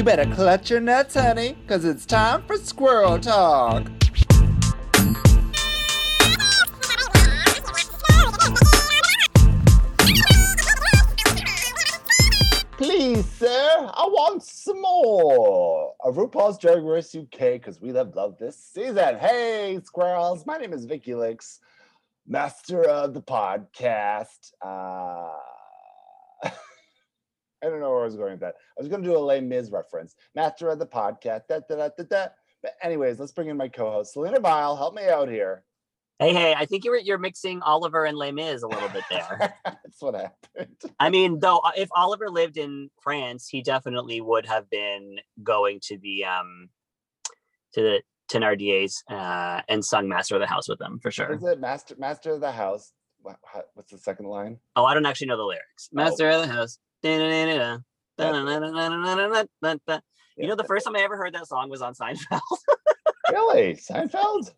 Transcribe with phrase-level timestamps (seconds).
[0.00, 3.84] You better clutch your nuts, honey, because it's time for squirrel talk.
[12.78, 18.38] Please, sir, I want some more of RuPaul's Drag Race UK because we love love
[18.38, 19.18] this season.
[19.18, 20.46] Hey, squirrels!
[20.46, 21.60] My name is Vicki Lix,
[22.26, 24.52] master of the podcast.
[24.64, 25.28] Uh,
[27.62, 28.54] I don't know where I was going with that.
[28.78, 30.14] I was going to do a Les Mis reference.
[30.34, 31.42] Master of the podcast.
[31.48, 32.26] Da, da, da, da, da.
[32.62, 34.76] But anyways, let's bring in my co-host, Selena Vyle.
[34.76, 35.64] Help me out here.
[36.18, 39.54] Hey, hey, I think you're you're mixing Oliver and Les Mis a little bit there.
[39.64, 40.76] That's what happened.
[40.98, 45.80] I mean, though, uh, if Oliver lived in France, he definitely would have been going
[45.84, 46.68] to the um
[47.72, 51.32] to the Thenardiers uh, and sung "Master of the House" with them for sure.
[51.32, 52.92] Is it Master Master of the House?
[53.22, 53.38] What,
[53.72, 54.58] what's the second line?
[54.76, 55.88] Oh, I don't actually know the lyrics.
[55.90, 55.96] Oh.
[55.96, 56.78] Master of the House.
[57.02, 57.78] You know,
[60.56, 62.40] the first time I ever heard that song was on Seinfeld.
[63.32, 64.52] really Seinfeld?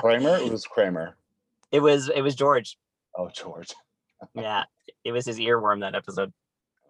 [0.00, 0.36] Kramer?
[0.38, 1.16] It was Kramer.
[1.70, 2.76] it was it was George.
[3.16, 3.72] Oh, George.
[4.34, 4.64] Yeah,
[5.04, 6.32] it was his earworm that episode.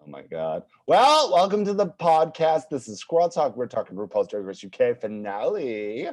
[0.00, 0.62] Oh my God.
[0.86, 2.68] Well, welcome to the podcast.
[2.70, 3.56] This is Squirrel Talk.
[3.56, 6.10] We're talking RuPaul's Drag Race UK finale.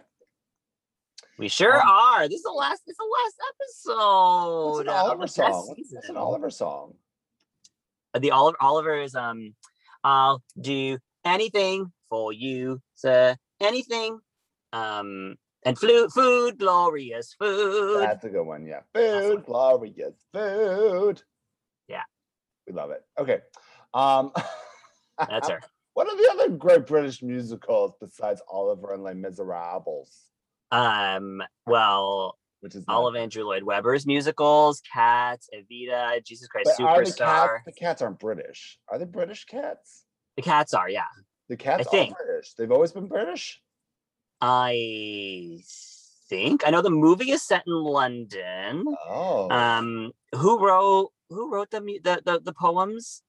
[1.38, 2.28] We sure Um, are.
[2.28, 2.82] This is the last.
[2.88, 4.80] This is the last episode.
[4.80, 5.76] It's an Oliver song?
[5.78, 6.18] What's an.
[6.18, 6.96] Oliver song?
[8.20, 9.56] The Oliver Oliver is um,
[10.04, 13.36] I'll do anything for you, sir.
[13.60, 14.20] Anything.
[14.74, 18.02] Um, and flu- food, glorious food.
[18.02, 18.66] That's a good one.
[18.66, 18.82] Yeah.
[18.94, 21.22] Food, glorious food.
[21.88, 22.04] Yeah.
[22.68, 23.04] We love it.
[23.18, 23.40] Okay.
[23.94, 24.32] Um,
[25.18, 25.62] That's her.
[25.94, 30.08] What are the other great British musicals besides Oliver and Les Miserables?
[30.72, 36.86] Um, well, Which is all of Andrew Lloyd Webber's musicals, Cats, Evita, Jesus Christ But
[36.86, 37.18] are the Superstar.
[37.18, 37.64] cats?
[37.66, 38.78] The cats aren't British.
[38.88, 40.06] Are they British cats?
[40.36, 41.06] The cats are, yeah.
[41.50, 42.14] The cats think.
[42.14, 42.54] are British.
[42.54, 43.60] They've always been British.
[44.40, 45.60] I
[46.30, 48.86] think I know the movie is set in London.
[49.08, 49.50] Oh.
[49.50, 53.22] Um, who wrote who wrote the the the, the poems?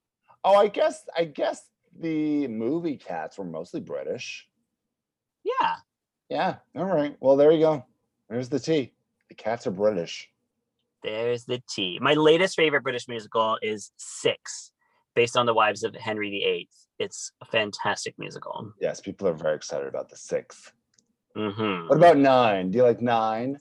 [0.44, 1.02] oh, I guess.
[1.16, 1.62] I guess
[1.98, 4.48] the movie cats were mostly British.
[5.44, 5.74] Yeah,
[6.28, 6.56] Yeah.
[6.76, 7.16] All right.
[7.20, 7.84] Well, there you go.
[8.30, 8.92] There's the tea.
[9.32, 10.28] The cats are British.
[11.02, 11.98] there's the T.
[12.02, 14.72] My latest favorite British musical is Six,
[15.14, 16.68] based on the Wives of Henry VIII.
[16.98, 18.74] It's a fantastic musical.
[18.78, 20.72] Yes, people are very excited about the sixth.
[21.34, 22.70] hmm What about nine?
[22.70, 23.58] Do you like nine?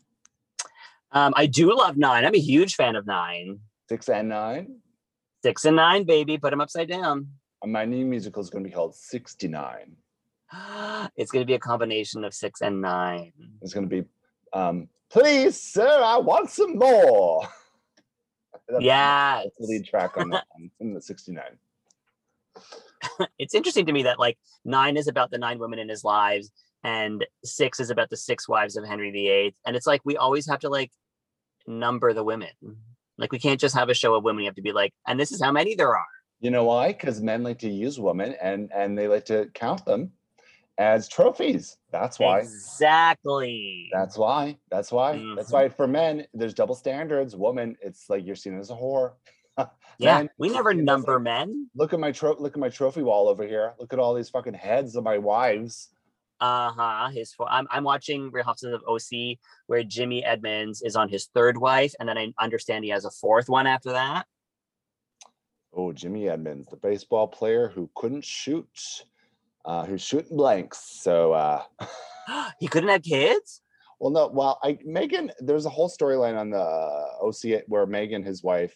[1.14, 2.26] Um, I do love Nine.
[2.26, 3.62] I'm a huge fan of Nine.
[3.88, 4.76] Six and nine?
[5.42, 7.30] Six and Nine, baby, put them upside down.
[7.64, 9.96] Uh, My new musical is going to be called 69.
[11.16, 13.32] It's going to be a combination of six and nine.
[13.62, 14.08] It's going to be,
[14.54, 17.48] um, please, sir, I want some more.
[18.80, 21.44] Yeah, the lead track on that one, in the 69.
[23.38, 26.52] it's interesting to me that like nine is about the nine women in his lives
[26.84, 30.48] and six is about the six wives of henry viii and it's like we always
[30.48, 30.92] have to like
[31.68, 32.50] number the women
[33.18, 35.20] like we can't just have a show of women we have to be like and
[35.20, 36.06] this is how many there are
[36.40, 36.88] You know why?
[36.88, 40.12] Because men like to use women and and they like to count them
[40.82, 41.78] as trophies.
[41.92, 42.40] That's why.
[42.40, 44.58] exactly That's why.
[44.72, 45.12] That's why.
[45.36, 45.54] That's Mhm.
[45.54, 47.36] why for men, there's double standards.
[47.36, 49.14] Woman, it's like you're seen as a whore.
[50.00, 53.28] yeah Men, we never number men Look at my tro- look at my trophy wall
[53.30, 53.74] over here.
[53.80, 55.90] Look at all these fucking heads of my wives.
[56.40, 59.12] uh-huh his fo- I'm, I'm watching real houses of oc
[59.68, 63.12] where jimmy edmonds is on his third wife and then i understand he has a
[63.12, 64.26] fourth one after that
[65.74, 69.06] Oh, Jimmy Edmonds, the baseball player who couldn't shoot,
[69.66, 70.80] uh, who's shooting blanks.
[71.02, 71.64] So, uh,
[72.60, 73.62] he couldn't have kids
[74.02, 78.42] well, no, well, I Megan, there's a whole storyline on the OC where Megan, his
[78.42, 78.76] wife,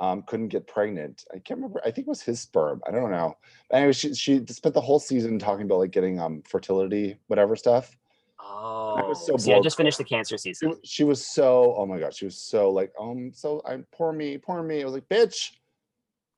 [0.00, 1.24] um, couldn't get pregnant.
[1.32, 1.80] I can't remember.
[1.82, 2.82] I think it was his sperm.
[2.84, 3.36] I don't know.
[3.72, 7.96] Anyway, she she spent the whole season talking about like getting um fertility, whatever stuff.
[8.40, 12.00] oh so see, i just finished the cancer season wa- she was so oh my
[12.00, 14.82] god, she was so like um so I'm poor me, poor me.
[14.82, 15.52] I was like, bitch,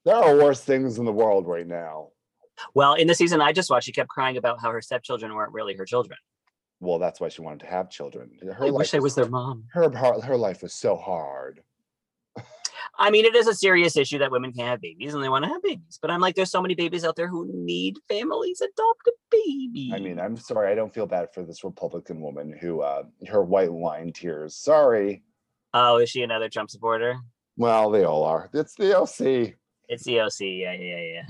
[0.05, 2.11] there are worse things in the world right now.
[2.75, 5.53] Well, in the season I just watched, she kept crying about how her stepchildren weren't
[5.53, 6.19] really her children.
[6.81, 8.39] Well, that's why she wanted to have children.
[8.43, 9.65] Her I life wish I was their mom.
[9.73, 11.63] her her her life was so hard.
[12.99, 15.45] I mean, it is a serious issue that women can't have babies and they want
[15.45, 15.99] to have babies.
[16.01, 18.61] But I'm like, there's so many babies out there who need families.
[18.61, 19.91] Adopt a baby.
[19.95, 23.43] I mean, I'm sorry, I don't feel bad for this Republican woman who uh her
[23.43, 24.55] white wine tears.
[24.57, 25.23] Sorry.
[25.75, 27.17] oh, is she another Trump supporter?
[27.57, 28.51] Well, they all are.
[28.53, 29.55] It's the OC.
[29.89, 30.41] It's the OC.
[30.41, 31.23] Yeah, yeah, yeah.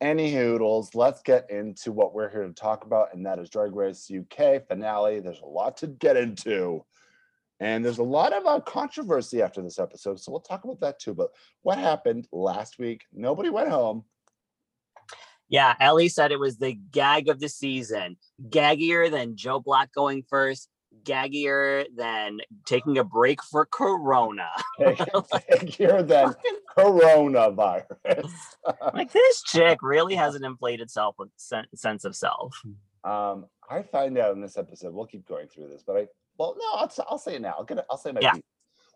[0.00, 3.74] Any hoodles, let's get into what we're here to talk about, and that is Drag
[3.74, 5.20] Race UK finale.
[5.20, 6.84] There's a lot to get into.
[7.60, 10.18] And there's a lot of uh, controversy after this episode.
[10.18, 11.12] So we'll talk about that too.
[11.12, 11.28] But
[11.60, 13.02] what happened last week?
[13.12, 14.04] Nobody went home.
[15.50, 18.16] Yeah, Ellie said it was the gag of the season.
[18.48, 20.70] Gaggier than Joe Black going first,
[21.04, 24.48] gaggier than taking a break for Corona.
[24.80, 26.34] Gaggier than
[26.76, 28.30] coronavirus.
[28.94, 32.54] like this chick really has an inflated self sense of self.
[33.04, 36.06] Um, I find out in this episode, we'll keep going through this, but I
[36.38, 37.54] well, no, I'll, I'll say it now.
[37.58, 38.32] I'll get it, I'll say my Yeah.
[38.32, 38.42] piece.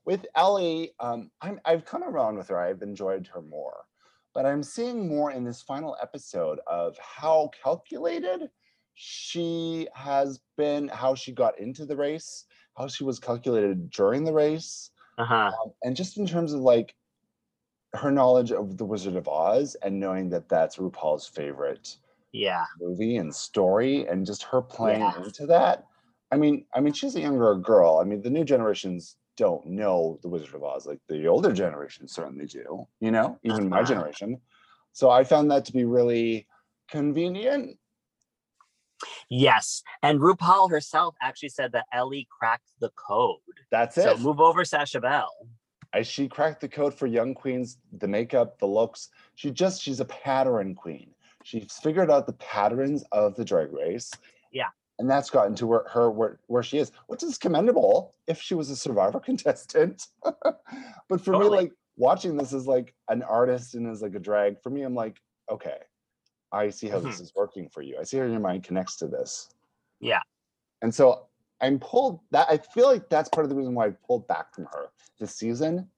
[0.04, 0.92] with Ellie.
[1.00, 2.58] Um, I'm I've come around with her.
[2.58, 3.84] I've enjoyed her more,
[4.34, 8.50] but I'm seeing more in this final episode of how calculated
[8.94, 12.46] she has been, how she got into the race,
[12.76, 15.58] how she was calculated during the race, Uh huh.
[15.64, 16.96] um, and just in terms of like
[17.94, 21.96] her knowledge of the Wizard of Oz and knowing that that's RuPaul's favorite
[22.32, 22.66] Yeah.
[22.78, 25.16] movie and story and just her playing Yeah.
[25.16, 25.86] into that.
[26.32, 27.98] I mean, I mean, she's a younger girl.
[28.00, 32.08] I mean, the new generations don't know the Wizard of Oz like the older generation
[32.08, 32.86] certainly do.
[33.00, 33.84] You know, even my Uh-huh.
[33.84, 34.40] generation.
[34.92, 36.48] So I found that to be really
[36.88, 37.78] convenient.
[39.28, 39.82] Yes.
[40.02, 43.38] And RuPaul herself actually said that Ellie cracked the code.
[43.70, 44.04] That's it.
[44.04, 45.32] So move over, Sasha Bell.
[45.92, 49.10] As she cracked the code for young queens, the makeup, the looks.
[49.36, 51.10] She just she's a pattern queen.
[51.44, 54.10] She's figured out the patterns of the drag race.
[54.50, 54.68] Yeah.
[54.98, 58.54] And that's gotten to where her where, where she is, which is commendable if she
[58.54, 60.08] was a survivor contestant.
[61.08, 64.60] but for me, like watching this as like an artist and as like a drag,
[64.62, 65.78] for me, I'm like, okay,
[66.54, 67.96] I see how this is working for you.
[67.98, 69.50] I see how your mind connects to this.
[70.00, 70.20] Yeah.
[70.82, 71.26] And so
[71.60, 74.54] I'm pulled that I feel like that's part of the reason why I pulled back
[74.54, 74.86] from her
[75.18, 75.88] this season.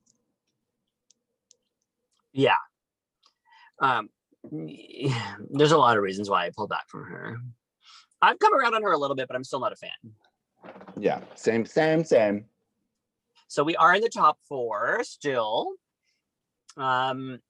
[2.32, 2.56] Yeah.
[3.81, 4.08] Um,
[4.50, 7.37] there's a lot of reasons why I pulled back from her.
[8.23, 9.91] I've come around on her a little bit, but I'm still not a fan.
[10.99, 12.47] Yeah, same, same, same.
[13.49, 15.73] So we are in the top four still.
[16.76, 17.41] Um,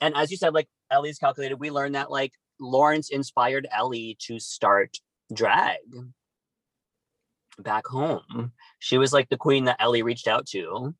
[0.00, 4.38] and as you said, like Ellie's calculated, we learned that like Lawrence inspired Ellie to
[4.38, 4.98] start
[5.32, 5.78] drag
[7.58, 8.52] back home.
[8.78, 10.94] She was like the queen that Ellie reached out to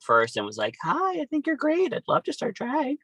[0.00, 1.94] first and was like, Hi, I think you're great.
[1.94, 2.98] I'd love to start drag.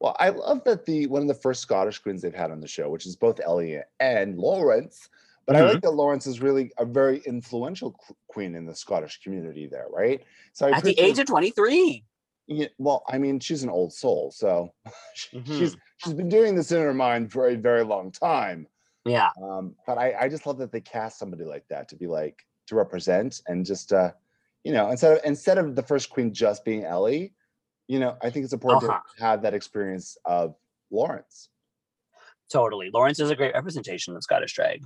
[0.00, 2.66] Well, I love that the one of the first Scottish queens they've had on the
[2.66, 5.08] show, which is both Ellie and Lawrence.
[5.46, 5.66] But I Mhm.
[5.74, 7.94] like that Lawrence is really a very influential
[8.28, 10.24] queen in the Scottish community there, right?
[10.54, 12.04] So I At the age of 23.
[12.46, 14.72] Yeah, well, I mean, she's an old soul, so
[15.14, 15.58] she- Mm-hmm.
[15.58, 18.66] she's she's been doing this in her mind for a very long time.
[19.06, 19.30] Yeah.
[19.42, 22.44] Um, but I, I just love that they cast somebody like that to be like
[22.66, 24.12] to represent and just uh,
[24.64, 27.34] you know, instead of instead of the first queen just being Ellie,
[27.86, 29.00] you know, I think it's important Uh-huh.
[29.16, 30.54] to have that experience of
[30.90, 31.48] Lawrence.
[32.50, 32.90] Totally.
[32.92, 34.82] Lawrence is a great representation of Scottish drag.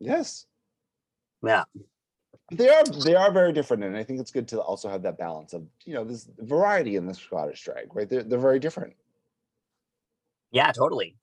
[0.00, 0.46] Yes.
[1.44, 1.64] Yeah.
[2.52, 5.16] They are they are very different, and I think it's good to also have that
[5.18, 8.08] balance of you know this variety in the Scottish drag, right?
[8.08, 8.94] They're they're very different.
[10.50, 11.16] Yeah, totally.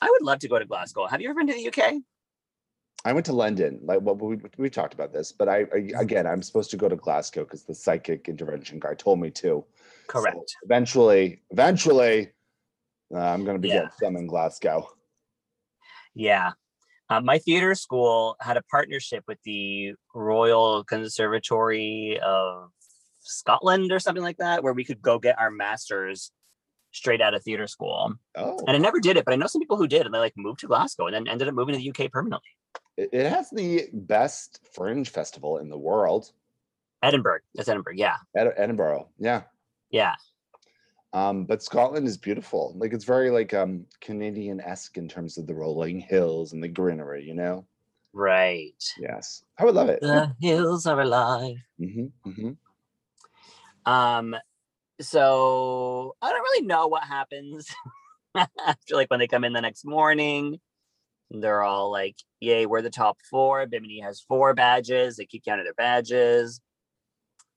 [0.00, 1.06] I would love to go to Glasgow.
[1.06, 1.94] Have you ever been to the UK?
[3.04, 6.26] I went to London, like well, we we talked about this, but I, I again
[6.26, 9.42] I'm supposed to go to Glasgow because the psychic intervention guy told me to.
[9.42, 9.64] So
[10.06, 10.56] Correct.
[10.62, 12.30] eventually, eventually,
[13.12, 13.74] uh, I'm going to be Yeah.
[13.74, 14.88] getting some in Glasgow.
[16.14, 16.52] Yeah.
[17.10, 22.70] Uh, my theater school had a partnership with the Royal Conservatory of
[23.20, 26.32] Scotland or something like that, where we could go get our masters
[26.92, 28.14] straight out of theater school.
[28.36, 30.18] Oh, And I never did it, but I know some people who did, and they
[30.18, 32.48] like moved to Glasgow and then ended up moving to the UK permanently.
[32.96, 36.32] it, has the best fringe festival in the world.
[37.02, 37.40] Edinburgh.
[37.54, 37.94] That's Edinburgh.
[37.96, 38.16] Yeah.
[38.34, 39.42] Ed- Edinburgh, yeah.
[39.90, 40.14] Yeah.
[41.14, 42.74] Um, but Scotland is beautiful.
[42.76, 47.24] Like it's very like um Canadian-esque in terms of the rolling hills and the greenery,
[47.24, 47.64] you know?
[48.12, 48.82] Right.
[48.98, 49.44] Yes.
[49.56, 50.00] I would love it.
[50.00, 51.56] The hills are alive.
[51.78, 52.50] hmm hmm
[53.86, 54.36] Um,
[55.00, 57.72] so I don't really know what happens
[58.36, 60.60] after like when they come in the next morning.
[61.30, 63.66] They're all like, "Yay, we're the top four.
[63.66, 65.16] Bimini has four badges.
[65.16, 66.60] They keep counting their badges.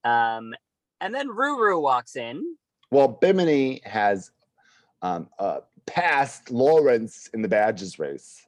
[0.03, 0.53] Um,
[1.01, 2.57] and then Ruru walks in.
[2.91, 4.31] Well, Bimini has
[5.01, 8.45] um uh passed Lawrence in the badges race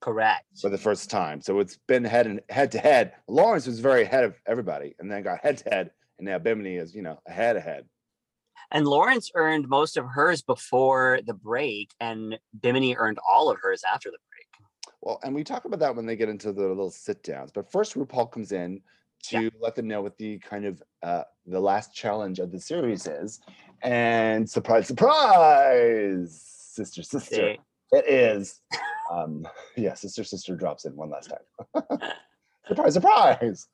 [0.00, 0.44] Correct.
[0.60, 1.40] for the first time.
[1.40, 3.14] So it's been head and head to head.
[3.28, 5.90] Lawrence was very ahead of everybody and then got head to head.
[6.18, 7.86] And now Bimini is, you know, ahead ahead.
[8.70, 13.82] And Lawrence earned most of hers before the break, and Bimini earned all of hers
[13.84, 14.92] after the break.
[15.02, 17.52] Well, and we talk about that when they get into the little sit downs.
[17.52, 18.80] But first, RuPaul comes in
[19.24, 19.50] to Yeah.
[19.60, 23.40] let them know what the kind of uh, the last challenge of the series is,
[23.82, 27.56] and surprise, surprise, sister, sister,
[27.92, 28.60] it is.
[29.10, 32.00] Um, yeah, sister, sister drops in one last time.
[32.68, 33.68] surprise, surprise.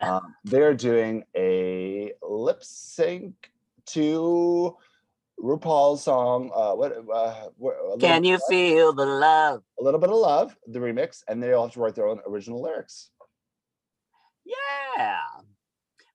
[0.00, 3.50] Um, they're doing a lip sync
[3.86, 4.76] to
[5.40, 6.50] RuPaul's song.
[6.54, 6.92] Uh, what?
[7.12, 9.62] Uh, what Can you feel the love?
[9.80, 10.56] a little bit of love?
[10.66, 13.10] The remix, and they all have to write their own original lyrics.
[14.44, 15.20] Yeah.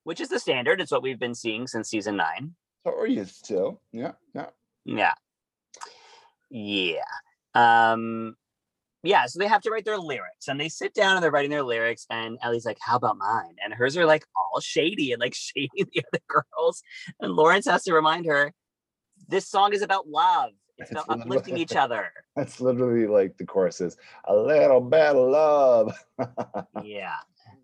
[0.04, 0.82] Which is the standard.
[0.82, 2.56] It's what we've been seeing since season nine.
[2.86, 3.78] So we're used to.
[3.92, 4.48] Yeah, yeah.
[4.86, 5.14] Yeah.
[6.50, 7.04] Yeah.
[7.54, 8.36] Um
[9.02, 11.52] yeah, so they have to write their lyrics and they sit down and they're writing
[11.52, 13.56] their lyrics and Ellie's like, How about mine?
[13.64, 16.84] And hers are like all shady and like shady the other girls.
[17.20, 18.54] And Lawrence has to remind her,
[19.28, 20.52] this song is about love.
[20.78, 22.12] It's It's about uplifting each other.
[22.36, 25.98] That's literally like the chorus is a little bit of love.
[26.84, 27.16] Yeah.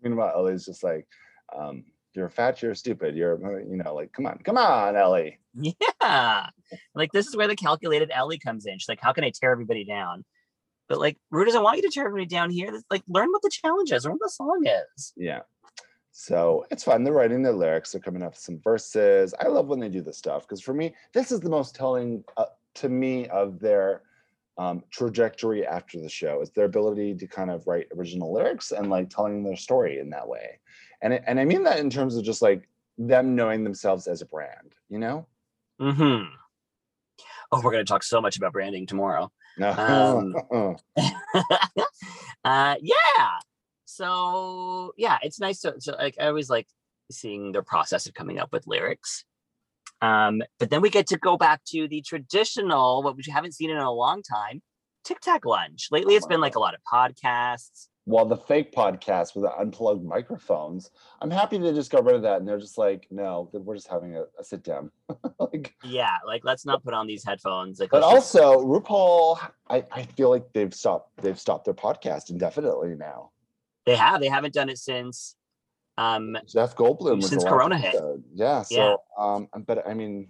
[0.02, 1.06] Meanwhile, Ellie's just like,
[1.56, 1.84] um,
[2.16, 5.38] you're fat, you're stupid, you're, uh, you know, like, come on, come on, Ellie.
[5.54, 6.48] Yeah.
[6.94, 8.78] Like this is where the calculated Ellie comes in.
[8.78, 10.24] She's like, How can I tear everybody down?
[10.88, 12.80] But like Rue doesn't want you to tear everybody down here.
[12.90, 15.12] Like learn what the challenge is, learn what the song is.
[15.16, 15.40] Yeah.
[16.12, 17.04] So it's fun.
[17.04, 17.92] They're writing their lyrics.
[17.92, 19.34] They're coming up with some verses.
[19.38, 22.24] I love when they do this stuff because for me, this is the most telling
[22.36, 22.46] uh,
[22.76, 24.02] to me of their
[24.56, 26.40] um, trajectory after the show.
[26.40, 30.08] Is their ability to kind of write original lyrics and like telling their story in
[30.10, 30.58] that way.
[31.02, 34.22] And it, and I mean that in terms of just like them knowing themselves as
[34.22, 34.74] a brand.
[34.88, 35.26] You know?
[35.80, 36.34] Mm-hmm.
[37.52, 39.30] Oh, we're gonna talk so much about branding tomorrow.
[39.58, 39.70] No.
[39.70, 40.76] Um,
[42.44, 43.38] uh yeah.
[43.84, 46.66] So yeah, it's nice to, to like I always like
[47.10, 49.24] seeing their process of coming up with lyrics.
[50.02, 53.70] Um, but then we get to go back to the traditional, what we haven't seen
[53.70, 54.60] in a long time,
[55.04, 55.88] Tic Tac lunch.
[55.90, 57.88] Lately, it's been like a lot of podcasts.
[58.06, 62.22] While the fake podcast with the unplugged microphones, I'm happy they just got rid of
[62.22, 62.38] that.
[62.38, 64.92] And they're just like, no, we're just having a, a sit down.
[65.40, 67.80] like, Yeah, like let's not put on these headphones.
[67.80, 71.74] Like, but let's just- also RuPaul, I, I feel like they've stopped they've stopped their
[71.74, 73.32] podcast indefinitely now.
[73.86, 75.34] they have they haven't done it since.
[75.98, 77.94] Um, Jeff Goldblum Since Corona hit.
[78.34, 78.62] Yeah.
[78.62, 78.96] So Yeah.
[79.18, 80.28] um but I mean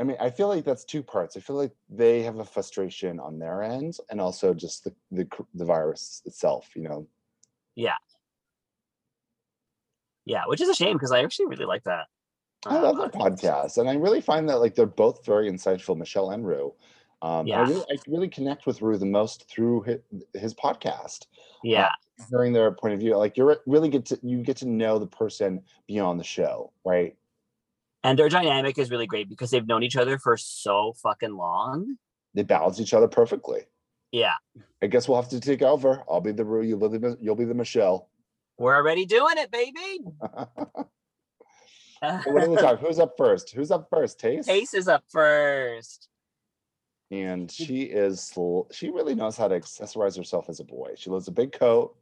[0.00, 1.36] I mean I feel like that's two parts.
[1.36, 5.28] I feel like they have a frustration on their end and also just the the,
[5.54, 7.06] the virus itself, you know.
[7.76, 7.96] yeah,
[10.24, 12.06] Yeah, which is a shame because I actually really like that.
[12.66, 15.96] I uh, love their podcast, and I really find that like they're both very insightful,
[15.96, 16.72] Michelle and Rue.
[17.22, 17.58] Um, Yeah.
[17.58, 19.98] I really, I really connect with Rue the most through his,
[20.34, 21.26] his podcast,
[21.64, 21.90] Yeah,
[22.30, 23.16] hearing their point of view.
[23.16, 27.16] Like you're really get to you get to know the person beyond the show, right?
[28.02, 31.96] And their dynamic is really great because they've known each other for so fucking long.
[32.34, 33.62] They balance each other perfectly.
[34.12, 34.34] Yeah,
[34.82, 36.02] I guess we'll have to take over.
[36.10, 38.08] I'll be the Rue, you'll be the, you'll be the Michelle.
[38.58, 40.00] we're already doing it, baby.
[42.00, 42.80] what do we talk?
[42.80, 43.50] Who's up first?
[43.50, 44.18] Who's up first?
[44.18, 44.48] Tayce.
[44.48, 46.08] Ace is up first.
[47.10, 48.32] And she is
[48.70, 50.92] she really knows how to accessorize herself as a boy.
[50.96, 51.96] She loves a big coat.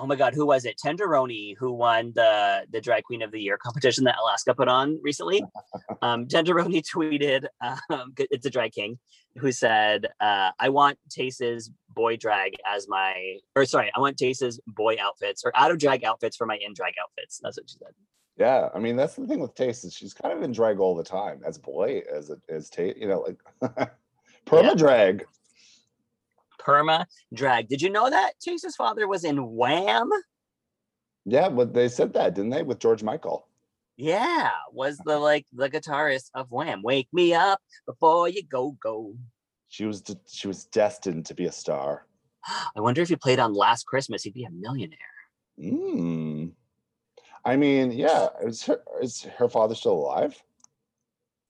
[0.00, 0.80] Oh my god, who was it?
[0.82, 4.98] Tenderoni, who won the the drag queen of the year competition that Alaska put on
[5.02, 5.42] recently.
[6.00, 9.00] Um, Tenderoni tweeted, um, it's a drag king,
[9.36, 14.60] who said, uh, "I want Tayce's boy drag as my, or sorry, I want Tayce's
[14.64, 17.78] boy outfits or out of drag outfits for my in drag outfits." That's what she
[17.78, 17.94] said.
[18.36, 20.94] Yeah, I mean that's the thing with Tayce is she's kind of in drag all
[20.94, 23.26] the time as boy, as a, as Tate, you know,
[23.60, 23.90] like
[24.46, 25.26] perma drag.
[26.68, 27.68] Perma drag.
[27.68, 30.10] Did you know that Tayce's father was in Wham?
[31.24, 33.46] Yeah, but they said that, didn't they, with George Michael?
[33.96, 36.82] Yeah, was the like the guitarist of Wham.
[36.82, 39.14] Wake me up before you go go.
[39.68, 42.06] She was de- she was destined to be a star.
[42.76, 44.98] I wonder if he played on Last Christmas, he'd be a millionaire.
[45.58, 46.52] Mm.
[47.44, 50.40] I mean, yeah, is her is her father still alive?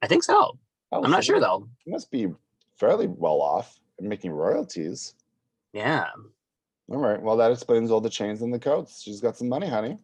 [0.01, 0.59] I think so.
[0.91, 1.69] Oh, I'm not sure though.
[1.85, 2.29] He must be
[2.79, 5.14] fairly well off making royalties.
[5.73, 6.07] Yeah.
[6.90, 7.21] All right.
[7.21, 9.02] Well, that explains all the chains and the coats.
[9.02, 9.99] She's got some money, honey.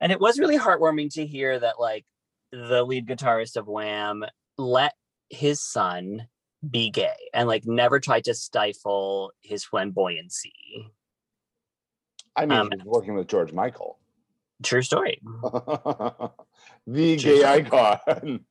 [0.00, 2.04] And it was really heartwarming to hear that like
[2.52, 4.24] the lead guitarist of Wham
[4.58, 4.94] let
[5.30, 6.28] his son
[6.68, 10.52] be gay and like never tried to stifle his flamboyancy.
[12.36, 13.98] I mean, Um, working with George Michael,
[14.62, 15.20] True story.
[15.42, 16.30] the
[16.86, 17.44] True gay story.
[17.44, 18.44] icon.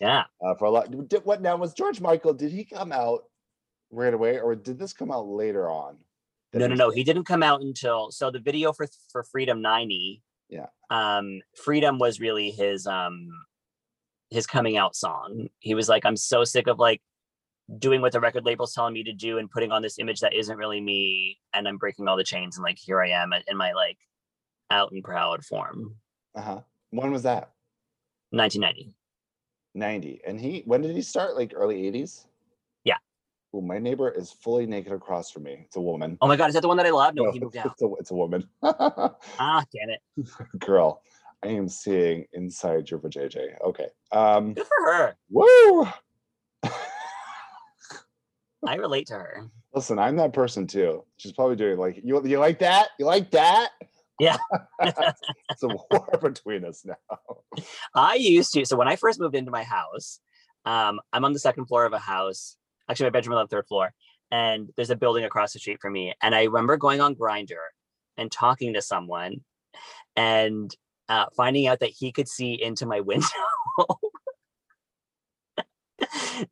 [0.00, 0.24] Yeah.
[0.44, 1.08] uh, for a lot.
[1.08, 2.32] Did, what now was George Michael?
[2.34, 3.24] Did he come out
[3.90, 5.96] right away, or did this come out later on?
[6.52, 6.90] No, no, no.
[6.90, 10.22] He didn't come out until so the video for for Freedom 90.
[10.48, 10.66] Yeah.
[10.90, 13.28] Um, Freedom was really his um
[14.30, 15.48] his coming out song.
[15.60, 17.00] He was like, I'm so sick of like
[17.78, 20.34] doing what the record label's telling me to do and putting on this image that
[20.34, 23.56] isn't really me, and I'm breaking all the chains and like here I am in
[23.56, 23.98] my like
[24.70, 25.96] out and proud form.
[26.34, 26.60] Uh-huh.
[26.90, 27.52] When was that?
[28.30, 28.94] 1990.
[29.74, 30.20] 90.
[30.26, 31.36] And he when did he start?
[31.36, 32.24] Like early 80s?
[33.52, 35.62] Oh, my neighbor is fully naked across from me.
[35.66, 36.16] It's a woman.
[36.20, 37.14] Oh my god, is that the one that I love?
[37.16, 37.72] No, No, he moved it's, out.
[37.72, 38.48] it's a, it's a woman.
[38.62, 40.00] Ah, damn it.
[40.58, 41.02] Girl.
[41.42, 43.58] I am seeing inside your vajayjay.
[43.64, 43.86] Okay.
[44.12, 45.16] Um, Good for her.
[45.30, 45.88] woo!
[48.66, 49.46] I relate to her.
[49.74, 51.04] Listen, I'm that person too.
[51.16, 52.22] She's probably doing like you.
[52.26, 52.88] You like that?
[52.98, 53.70] You like that?
[54.18, 54.36] Yeah.
[54.82, 56.96] it's a war between us now.
[57.94, 58.66] I used to.
[58.66, 60.20] So when I first moved into my house,
[60.66, 62.56] um, I'm on the second floor of a house.
[62.90, 63.92] Actually, my bedroom on the third floor,
[64.30, 66.12] and there's a building across the street from me.
[66.22, 67.54] And I remember going on Grindr
[68.16, 69.42] and talking to someone,
[70.16, 70.74] and
[71.08, 73.26] uh, finding out that he could see into my window.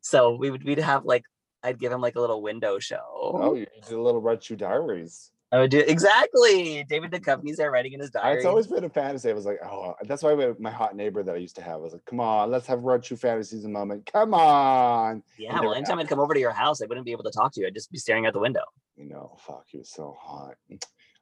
[0.01, 1.23] so we would we'd have like
[1.63, 3.01] I'd give him like a little window show.
[3.13, 5.31] Oh, you did a little Red Shoe Diaries.
[5.51, 6.83] I would do exactly.
[6.87, 8.37] David Duchovny's there writing in his diary.
[8.37, 9.31] It's always been a fantasy.
[9.31, 11.81] I was like, oh, that's why my- my hot neighbor that I used to have
[11.81, 14.07] was like, come on, let's have Red Shoe Fantasies a moment.
[14.13, 15.23] Come on.
[15.39, 15.59] yeah.
[15.59, 17.61] Well, anytime I'd come over to your house, I wouldn't be able to talk to
[17.61, 17.67] you.
[17.67, 18.61] I'd just be staring out the window.
[18.95, 20.55] You know, fuck, he was so hot.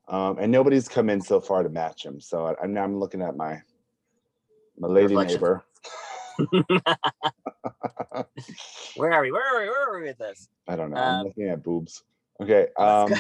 [0.10, 2.19] Um, and nobody's come in so far to match him.
[2.19, 3.62] So I, I'm now I'm looking at my
[4.79, 5.36] my lady Reflection.
[5.36, 5.63] neighbor.
[8.96, 9.31] Where are we?
[9.31, 9.67] Where are we?
[9.69, 10.50] Where are we with this?
[10.67, 10.98] I don't know.
[10.98, 12.03] I'm Um, looking at boobs.
[12.41, 12.67] Okay.
[12.77, 13.13] Um.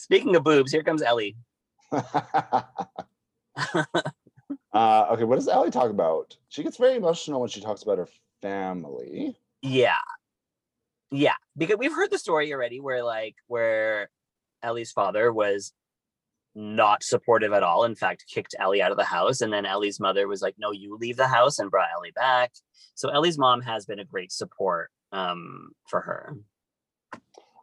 [0.00, 1.36] Speaking of boobs, here comes Ellie.
[1.92, 2.62] uh,
[4.72, 6.38] okay, what does Ellie talk about?
[6.48, 8.08] She gets very emotional when she talks about her
[8.40, 9.36] family.
[9.60, 9.98] Yeah.
[11.10, 11.34] Yeah.
[11.54, 14.08] Because we've heard the story already where like where
[14.62, 15.74] Ellie's father was
[16.54, 17.84] not supportive at all.
[17.84, 19.42] In fact, kicked Ellie out of the house.
[19.42, 22.52] And then Ellie's mother was like, no, you leave the house and brought Ellie back.
[22.94, 26.36] So Ellie's mom has been a great support um for her.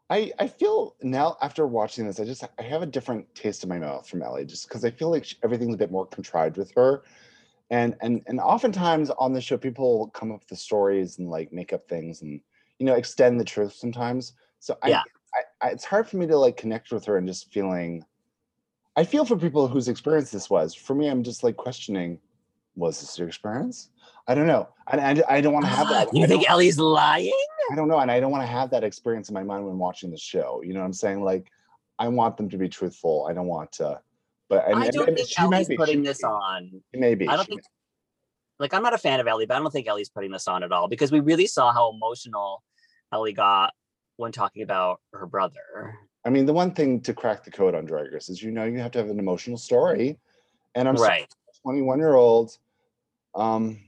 [0.10, 3.70] I, I feel now after watching this, I just I have a different taste in
[3.70, 6.56] my mouth from Ellie, just because I feel like she, everything's a bit more contrived
[6.56, 7.04] with her,
[7.70, 11.52] and and and oftentimes on the show, people come up with the stories and like
[11.52, 12.40] make up things and
[12.80, 14.34] you know extend the truth sometimes.
[14.60, 15.04] So I, Yeah.
[15.36, 18.06] I, I it's hard for me to like connect with her and just feeling.
[18.96, 20.74] I feel for people whose experience this was.
[20.74, 22.20] For me, I'm just like questioning,
[22.76, 23.90] was this your experience?
[24.28, 26.08] I don't know, and I, I don't want to have that.
[26.08, 27.34] Ah, you I think Ellie's lying?
[27.72, 29.78] I don't know, and I don't want to have that experience in my mind when
[29.78, 30.62] watching the show.
[30.64, 31.24] You know what I'm saying?
[31.24, 31.52] Like,
[32.00, 33.28] I want them to be truthful.
[33.30, 34.00] I don't want to,
[34.50, 36.82] but and, I don't think she might Ellie's be, putting this on.
[36.94, 37.28] Maybe.
[37.28, 37.62] I don't think
[38.60, 40.63] like I'm not a fan of Ellie, but I don't think Ellie's putting this on
[40.63, 42.63] at all because we really saw how emotional
[43.12, 43.74] Ellie got
[44.15, 45.98] when talking about her brother.
[46.26, 48.65] I mean, the one thing to crack the code on Drag Race is you know
[48.65, 50.18] you have to have an emotional story,
[50.76, 51.28] and I'm right.
[51.63, 52.58] 21 year old.
[53.36, 53.80] um,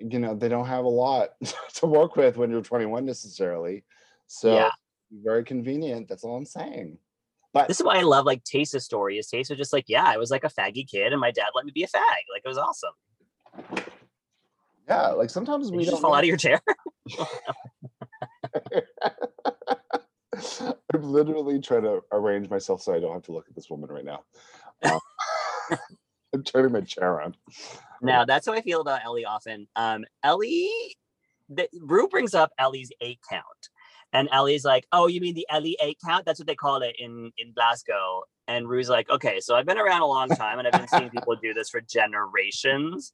[0.00, 1.30] you know, they don't have a lot
[1.74, 3.84] to work with when you're 21 necessarily.
[4.26, 4.70] So Yeah.
[5.10, 6.08] very convenient.
[6.08, 6.98] That's all I'm saying.
[7.52, 9.18] But This is why I love like Tayce's story.
[9.18, 11.48] Is Taste was just like, yeah, I was like a faggy kid and my dad
[11.54, 12.00] let me be a fag.
[12.32, 12.92] Like it was awesome.
[14.88, 16.60] yeah, like sometimes Did we just fall know- out of your chair?
[20.94, 23.90] I'm literally trying to arrange myself so I don't have to look at this woman
[23.90, 24.22] right now.
[24.84, 24.98] Um,
[26.32, 27.36] I'm turning my chair around.
[28.00, 29.66] Now that's how I feel about Ellie often.
[29.74, 30.70] Um, Ellie,
[31.48, 33.44] the, Rue brings up Ellie's eight count,
[34.12, 36.24] and Ellie's like, "Oh, you mean the Ellie eight count?
[36.24, 39.78] That's what they call it in in Glasgow." And Rue's like, "Okay, so I've been
[39.78, 43.12] around a long time, and I've been seeing people do this for generations."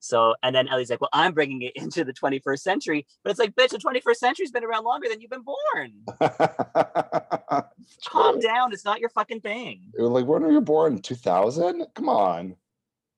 [0.00, 3.38] So, and then Ellie's like, "Well, I'm bringing it into the 21st century," but it's
[3.38, 6.04] like, "Bitch, the 21st century's been around longer than you've been born.
[8.06, 8.72] Calm down.
[8.72, 11.00] It's not your fucking thing." Like, when were you born?
[11.00, 11.86] 2000?
[11.94, 12.56] Come on.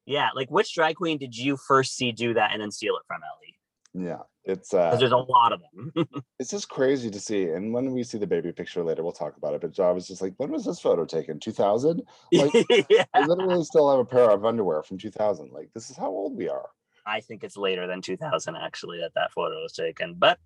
[0.06, 3.02] Yeah, like which drag queen did you first see do that and then steal it
[3.06, 4.06] from Ellie?
[4.06, 5.92] Yeah, it's uh, there's a lot of them.
[6.38, 7.50] it's just crazy to see.
[7.50, 9.60] And when we see the baby picture later, we'll talk about it.
[9.60, 11.38] But I was just like, when was this photo taken?
[11.38, 12.02] 2000?
[12.32, 13.04] Like, yeah.
[13.14, 15.52] I literally still have a pair of underwear from 2000.
[15.52, 16.70] Like, this is how old we are.
[17.06, 20.14] I think it's later than 2000 actually that that photo was taken.
[20.14, 20.38] But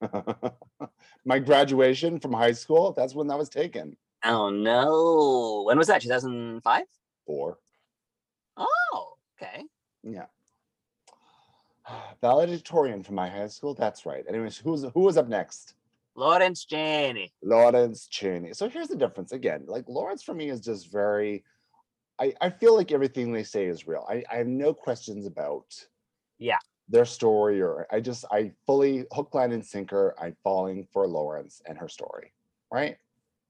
[1.24, 3.96] My graduation from high school, that's when that was taken.
[4.24, 6.02] oh no, when was that?
[6.02, 6.84] 2005?
[7.26, 7.58] Four.
[8.56, 9.64] Oh, okay.
[10.02, 10.26] Yeah.
[12.20, 13.74] Valedictorian from my high school.
[13.74, 14.24] That's right.
[14.28, 15.74] Anyways, who's who was up next?
[16.14, 17.32] Lawrence Chaney.
[17.42, 18.52] Lawrence Chaney.
[18.52, 19.64] So here's the difference again.
[19.66, 21.44] Like Lawrence for me is just very.
[22.20, 24.06] I I feel like everything they say is real.
[24.08, 25.66] I I have no questions about.
[26.38, 26.58] Yeah.
[26.88, 30.14] Their story, or I just I fully hook, line, and sinker.
[30.20, 32.32] I'm falling for Lawrence and her story,
[32.70, 32.96] right?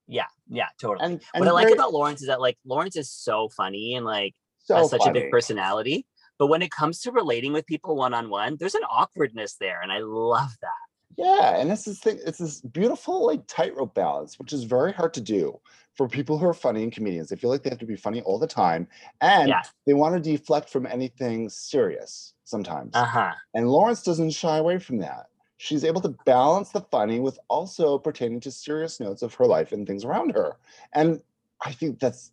[0.07, 1.05] Yeah, yeah, totally.
[1.05, 4.05] And, and what I like about Lawrence is that like Lawrence is so funny and
[4.05, 6.05] like so has such a big personality.
[6.37, 9.81] But when it comes to relating with people one on one, there's an awkwardness there,
[9.81, 10.69] and I love that.
[11.15, 15.13] Yeah, and it's this thing, it's this beautiful like tightrope balance, which is very hard
[15.13, 15.59] to do
[15.93, 17.29] for people who are funny and comedians.
[17.29, 18.87] They feel like they have to be funny all the time,
[19.21, 19.61] and Yeah.
[19.85, 22.95] they want to deflect from anything serious sometimes.
[22.95, 23.33] Uh huh.
[23.53, 25.27] And Lawrence doesn't shy away from that.
[25.57, 29.71] She's able to balance the funny with also pertaining to serious notes of her life
[29.71, 30.57] and things around her.
[30.93, 31.21] And
[31.63, 32.31] I think that's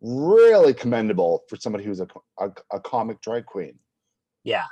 [0.00, 2.08] really commendable for somebody who's a,
[2.38, 3.78] a, a comic drag queen.
[4.44, 4.66] Yeah.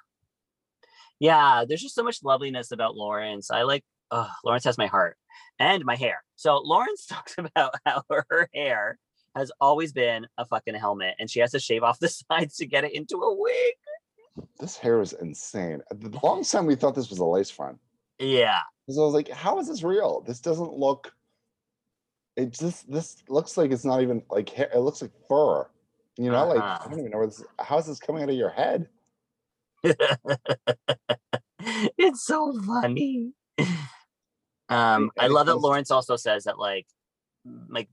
[1.20, 3.50] Yeah, there's just so much loveliness about Lawrence.
[3.50, 5.16] I like uh Lawrence has my heart
[5.58, 6.22] and my hair.
[6.36, 8.98] So Lawrence talks about how her hair
[9.36, 12.66] has always been a fucking helmet and she has to shave off the sides to
[12.66, 13.74] get it into a wig.
[14.60, 15.82] This hair is insane.
[15.90, 17.78] The longest time we thought this was a lace front.
[18.18, 18.60] Yeah.
[18.88, 20.22] So I was like, how is this real?
[20.26, 21.12] This doesn't look.
[22.38, 24.70] It just this looks like it's not even like hair.
[24.72, 25.66] It looks like fur.
[26.16, 26.88] You know, like I Uh-huh.
[26.88, 27.44] don't even know where this.
[27.59, 28.88] How is this coming out of your head?
[31.98, 33.33] it's so funny.
[34.68, 36.87] Um, I love that Lawrence also says that like
[37.68, 37.88] like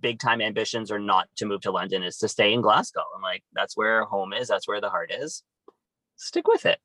[0.00, 3.04] big time ambitions are not to move to London, is to stay in Glasgow.
[3.14, 5.42] And like that's where home is, that's where the heart is.
[6.16, 6.78] Stick with it.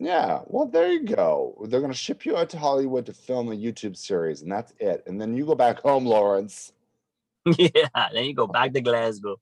[0.00, 0.40] Yeah.
[0.46, 1.54] Well, there you go.
[1.68, 5.04] They're gonna ship you out to Hollywood to film a YouTube series, and that's it.
[5.06, 6.72] And then you go back home, Lawrence.
[7.58, 8.08] yeah.
[8.12, 9.36] Then you go back to Glasgow.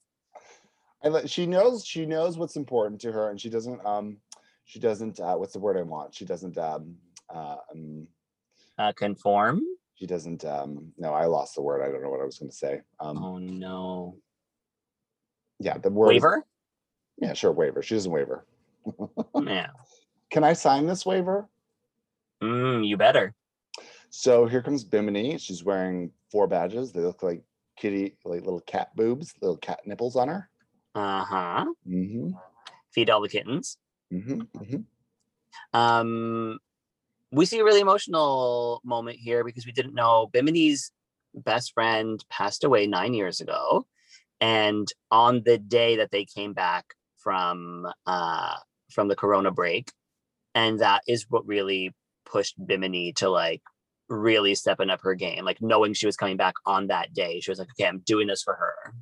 [1.03, 4.17] And she knows she knows what's important to her, and she doesn't um
[4.65, 6.13] she doesn't uh, what's the word I want?
[6.15, 6.97] She doesn't um
[7.33, 8.09] uh, um
[8.79, 9.63] Uh, conform.
[9.95, 12.51] she doesn't um no I lost the word I don't know what I was going
[12.51, 14.17] to say um Oh no.
[15.61, 16.45] yeah the word is- Waiver?
[17.19, 18.45] yeah sure waiver she doesn't waiver
[19.45, 19.71] yeah.
[20.31, 21.49] Can I sign this waiver?
[22.43, 23.35] Mm, you better.
[24.11, 25.39] so here comes Bimini.
[25.39, 26.93] She's wearing four badges.
[26.93, 27.43] They look like
[27.77, 30.51] kitty like little cat boobs little cat nipples on her.
[30.95, 31.65] Uh-huh.
[31.87, 32.31] mm-hmm,
[32.93, 33.79] Feed all the kittens.
[34.13, 34.83] mm-hmm, hmm
[35.73, 36.59] Um,
[37.31, 40.91] we see a really emotional moment here because we didn't know Bimini's
[41.35, 43.87] best friend passed away nine years ago,
[44.41, 48.57] and on the day that they came back from uh
[48.91, 49.93] from the Corona break,
[50.59, 51.95] and that is what really
[52.27, 53.63] pushed Bimini to like
[54.09, 57.41] really stepping up her game, like knowing she was coming back on that day.
[57.41, 58.93] She was like, "Okay, I'm doing this for her."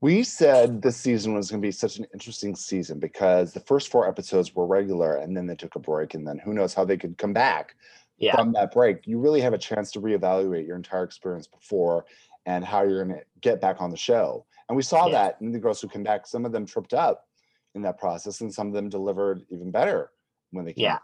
[0.00, 3.90] We said this season was going to be such an interesting season because the first
[3.90, 6.12] four episodes were regular and then they took a break.
[6.14, 7.74] And then who knows how they could come back
[8.18, 9.06] Yeah, from that break.
[9.06, 12.04] You really have a chance to reevaluate your entire experience before
[12.44, 14.44] and how you're going to get back on the show.
[14.68, 15.12] And we saw Yeah.
[15.12, 16.26] that in the girls who came back.
[16.26, 17.26] Some of them tripped up
[17.74, 20.10] in that process and some of them delivered even better
[20.54, 20.98] when they came Yeah.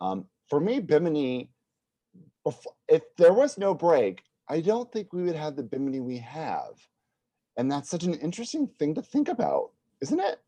[0.00, 1.50] Um, for me, Bimini,
[2.88, 6.74] if there was no break, I don't think we would have the Bimini we have.
[7.56, 10.38] And that's such an interesting thing to think about, isn't it?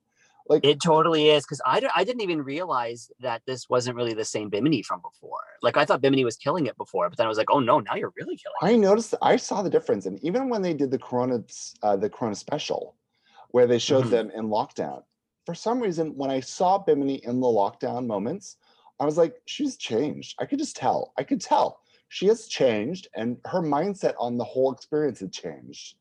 [0.48, 4.14] Like, It totally is because I, d- I didn't even realize that this wasn't really
[4.14, 5.40] the same Bimini from before.
[5.62, 7.80] Like I thought Bimini was killing it before, but then I was like, oh no,
[7.80, 8.66] now you're really killing it.
[8.66, 10.06] I noticed, I saw the difference.
[10.06, 11.42] And even when they did the Corona,
[11.82, 12.94] uh, the Corona special,
[13.50, 14.10] where they showed Mhm.
[14.10, 15.02] them in lockdown,
[15.48, 18.58] for some reason, when I saw Bimini in the lockdown moments,
[19.00, 20.34] I was like, she's changed.
[20.38, 21.14] I could just tell.
[21.16, 21.80] I could tell
[22.10, 25.94] she has changed, and her mindset on the whole experience had changed.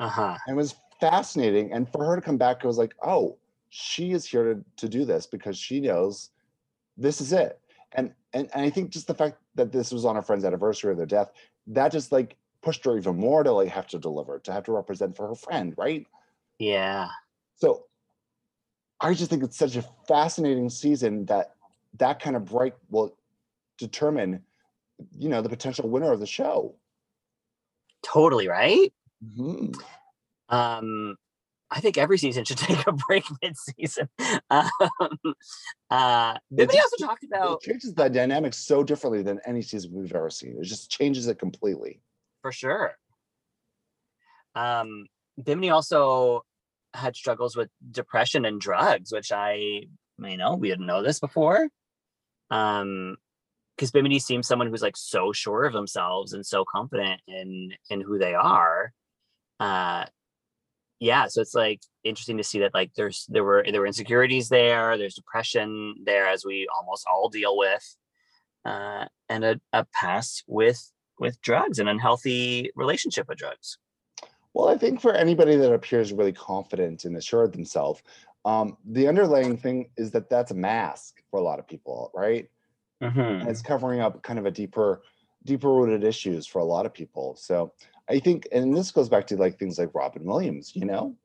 [0.00, 0.36] Uh huh.
[0.44, 1.72] And it was fascinating.
[1.72, 4.88] And for her to come back, I was like, oh, she is here to, to
[4.88, 6.30] do this because she knows
[6.96, 7.60] this is it.
[7.92, 10.90] And, and and I think just the fact that this was on her friend's anniversary
[10.90, 11.30] of their death,
[11.68, 14.72] that just like pushed her even more to like have to deliver, to have to
[14.72, 16.08] represent for her friend, right?
[16.58, 17.06] Yeah.
[17.54, 17.84] So
[19.00, 21.54] I just think it's such a fascinating season that
[21.98, 23.16] that kind of break will
[23.78, 24.42] determine,
[25.18, 26.74] you know, the potential winner of the show.
[28.02, 28.92] Totally right.
[29.24, 29.74] Mhm.
[30.48, 31.16] Um,
[31.70, 34.08] I think every season should take a break mid-season.
[34.50, 34.68] Um,
[35.90, 40.12] uh, just- also talked about it changes the dynamic so differently than any season we've
[40.14, 40.56] ever seen.
[40.60, 42.00] It just changes it completely.
[42.42, 42.96] for sure.
[44.54, 45.06] Um,
[45.42, 46.44] Bimini also
[46.94, 49.84] had struggles with depression and drugs, which I,
[50.18, 51.68] you know, we didn't know this before.
[52.50, 53.16] Um,
[53.76, 58.02] because Bimini seems someone who's like so sure of themselves and so confident in in
[58.02, 58.92] who they are.
[59.58, 60.04] Uh,
[60.98, 64.50] yeah, so it's like interesting to see that like there's there were there were insecurities
[64.50, 67.96] there, there's depression there as we almost all deal with,
[68.66, 73.78] uh, and a, a past with with drugs, an unhealthy relationship with drugs.
[74.54, 78.02] Well, I think for anybody that appears really confident and assured themselves,
[78.44, 82.48] um, the underlying thing is that that's a mask for a lot of people, right?
[83.02, 83.48] Mm-hmm.
[83.48, 85.02] It's covering up kind of a deeper,
[85.44, 87.36] deeper rooted issues for a lot of people.
[87.36, 87.72] So
[88.08, 91.16] I think, and this goes back to like things like Robin Williams, you know,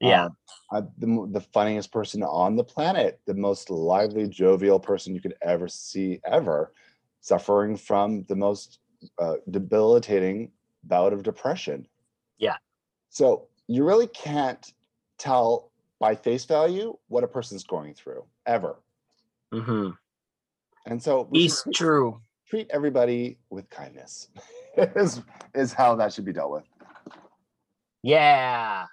[0.00, 0.36] Yeah, Um,
[0.70, 5.34] uh, the, the funniest person on the planet, the most lively, jovial person you could
[5.42, 6.72] ever see ever,
[7.20, 8.78] suffering from the most
[9.18, 10.52] uh, debilitating
[10.84, 11.86] bout of depression.
[12.38, 12.56] Yeah.
[13.10, 14.72] So you really can't
[15.18, 18.76] tell by face value what a person's going through ever.
[19.52, 19.90] mm-hmm.
[20.86, 22.20] And so it's true.
[22.48, 24.28] treat everybody with kindness
[24.76, 25.20] is,
[25.54, 26.64] is how that should be dealt with.
[28.02, 28.86] Yeah,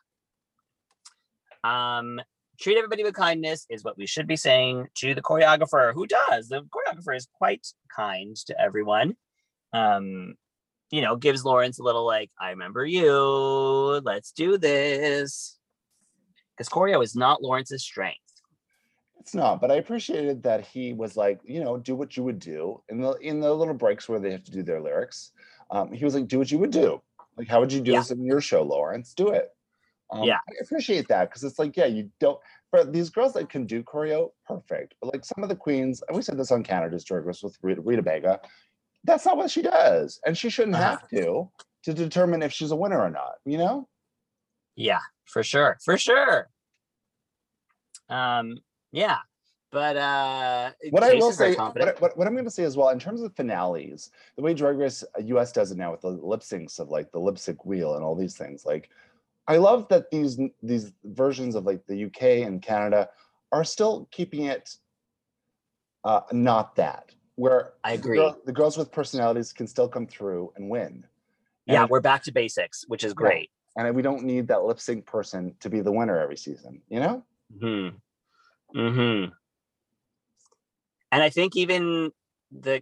[1.64, 2.20] Um,
[2.60, 6.50] treat everybody with kindness is what we should be saying to the choreographer who does
[6.50, 9.16] the choreographer is quite kind to everyone
[9.74, 10.36] um
[10.92, 13.12] you know gives lawrence a little like i remember you
[14.04, 15.58] let's do this
[16.56, 18.20] because choreo is not lawrence's strength
[19.20, 22.38] It's not, but I appreciated that he was like, you know, do what you would
[22.38, 25.32] do in the in the little breaks where they have to do their lyrics.
[25.72, 27.02] Um, he was like, do what you would do.
[27.36, 28.02] Like, how would you do Yeah.
[28.02, 29.16] this in your show, Lawrence?
[29.16, 29.50] Do it.
[30.12, 30.38] Um, Yeah.
[30.48, 32.40] I appreciate that because it's like, yeah, you don't.
[32.70, 34.94] For these girls that can do choreo, perfect.
[35.02, 37.58] But like some of the queens, and we said this on Canada's Drag Race with
[37.64, 38.40] Rita, Rita Baga,
[39.06, 40.98] that's not what she does, and she shouldn't Uh-huh.
[40.98, 41.50] have to
[41.84, 43.36] to determine if she's a winner or not.
[43.46, 43.88] You know?
[44.78, 46.50] yeah for sure for sure
[48.10, 48.58] um
[48.92, 49.20] yeah
[49.72, 52.90] but uh What I will say, what, what, what I'm going to say as well,
[52.90, 56.42] in terms of finales, the way Drag Race US does it now with the lip
[56.42, 58.90] syncs of like the lip sync wheel and all these things, like
[59.48, 63.10] I love that these these versions of like the UK and Canada
[63.52, 64.76] are still keeping it
[66.04, 68.18] uh, not that where I the agree.
[68.18, 71.06] girl- the girls with personalities can still come through and win,
[71.66, 75.06] yeah we're back to basics which is great and we don't need that lip sync
[75.06, 76.82] person to be the winner every season.
[76.90, 77.24] You know?
[77.60, 77.90] hmm
[78.74, 79.26] hmm
[81.12, 82.12] And I think even
[82.52, 82.82] the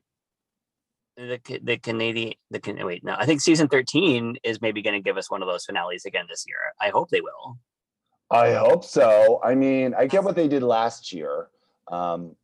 [1.15, 5.01] the the Canadian the Can wait no I think season thirteen is maybe going to
[5.01, 6.57] give us one of those finales again this year.
[6.81, 7.57] I hope they will.
[8.31, 9.39] I hope so.
[9.43, 11.49] I mean, I get what they did last year.
[11.91, 12.35] Um,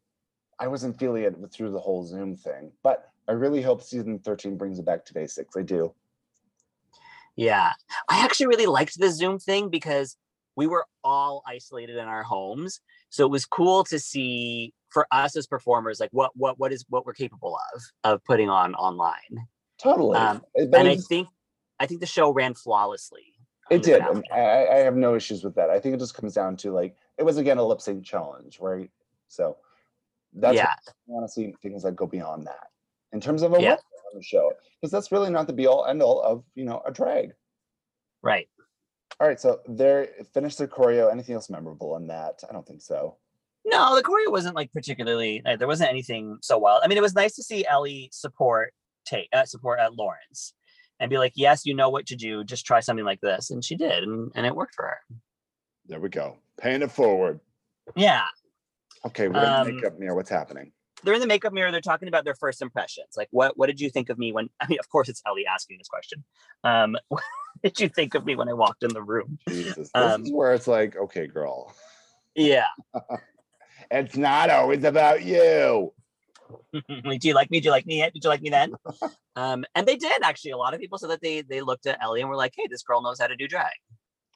[0.59, 4.57] I wasn't feeling it through the whole Zoom thing, but I really hope season 13
[4.57, 5.55] brings it back to basics.
[5.55, 5.93] I do.
[7.35, 7.73] Yeah,
[8.09, 10.17] I actually really liked the Zoom thing because
[10.55, 15.37] we were all isolated in our homes, so it was cool to see for us
[15.37, 19.47] as performers like what what what is what we're capable of of putting on online.
[19.81, 20.17] Totally.
[20.17, 21.29] Um, and I think
[21.79, 23.33] I think the show ran flawlessly.
[23.69, 24.01] it did.
[24.33, 25.69] I, I have no issues with that.
[25.69, 28.59] I think it just comes down to like, it was again a lip sync challenge,
[28.59, 28.89] right?
[29.29, 29.57] So
[30.33, 32.67] that's yeah, I want to see things that go beyond that
[33.11, 33.73] in terms of a Yeah.
[33.73, 33.79] on
[34.15, 36.91] the show, because that's really not the be all end all of, you know, a
[36.91, 37.33] drag.
[38.21, 38.47] right.
[39.19, 39.39] All right.
[39.39, 41.11] So they're finished their choreo.
[41.11, 42.41] Anything else memorable in that?
[42.49, 43.17] I don't think so.
[43.65, 45.41] No, the choreo wasn't like particularly.
[45.45, 46.81] Uh, there wasn't anything so wild.
[46.83, 48.73] I mean, it was nice to see Ellie support
[49.05, 50.53] take uh, support at Lawrence
[51.01, 52.43] and be like, "Yes, you know what to do.
[52.45, 54.99] Just try something like this," and she did, and, and it worked for her.
[55.87, 56.37] There we go.
[56.61, 57.41] Paying it forward.
[57.97, 58.23] Yeah,
[59.05, 60.15] Okay, we're in the Um, makeup mirror.
[60.15, 60.71] What's happening?
[61.03, 61.71] they're in the makeup mirror.
[61.71, 63.15] They're talking about their first impressions.
[63.15, 64.49] Like, what what did you think of me when?
[64.59, 66.23] I mean, of course, it's Ellie asking this question.
[66.63, 67.23] Um, what
[67.63, 69.37] did you think of me when I walked in the room?
[69.47, 71.73] Jesus, this um, is where it's like, okay, girl,
[72.35, 72.67] Yeah.
[73.91, 75.93] it's not always about you.
[76.73, 76.81] do
[77.21, 77.59] you like me?
[77.61, 77.97] Do you like me?
[77.99, 78.13] yet?
[78.13, 78.73] Did you like me then?
[79.35, 80.51] um, and they did actually.
[80.51, 82.67] A lot of people said that they they looked at Ellie and were like, "Hey,
[82.69, 83.71] this girl knows how to do drag."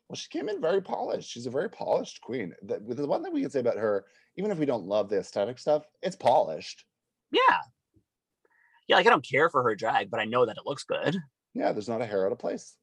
[0.07, 1.29] Well, she came in very polished.
[1.29, 2.53] She's a very polished queen.
[2.61, 5.19] The, the one thing we can say about her, even if we don't love the
[5.19, 6.85] aesthetic stuff, it's polished.
[7.31, 7.59] Yeah.
[8.87, 11.17] Yeah, like I don't care for her drag, but I know that it looks good.
[11.53, 12.75] Yeah, there's not a hair out of place.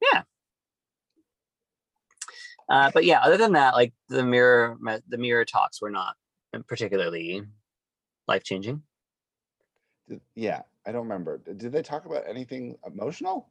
[0.00, 0.22] Yeah.
[2.68, 4.76] Uh, but yeah, other than that, like the mirror,
[5.08, 6.16] the mirror talks were not
[6.66, 7.42] particularly
[8.26, 8.82] life changing.
[10.34, 11.38] Yeah, I don't remember.
[11.38, 13.48] Did they talk about anything emotional?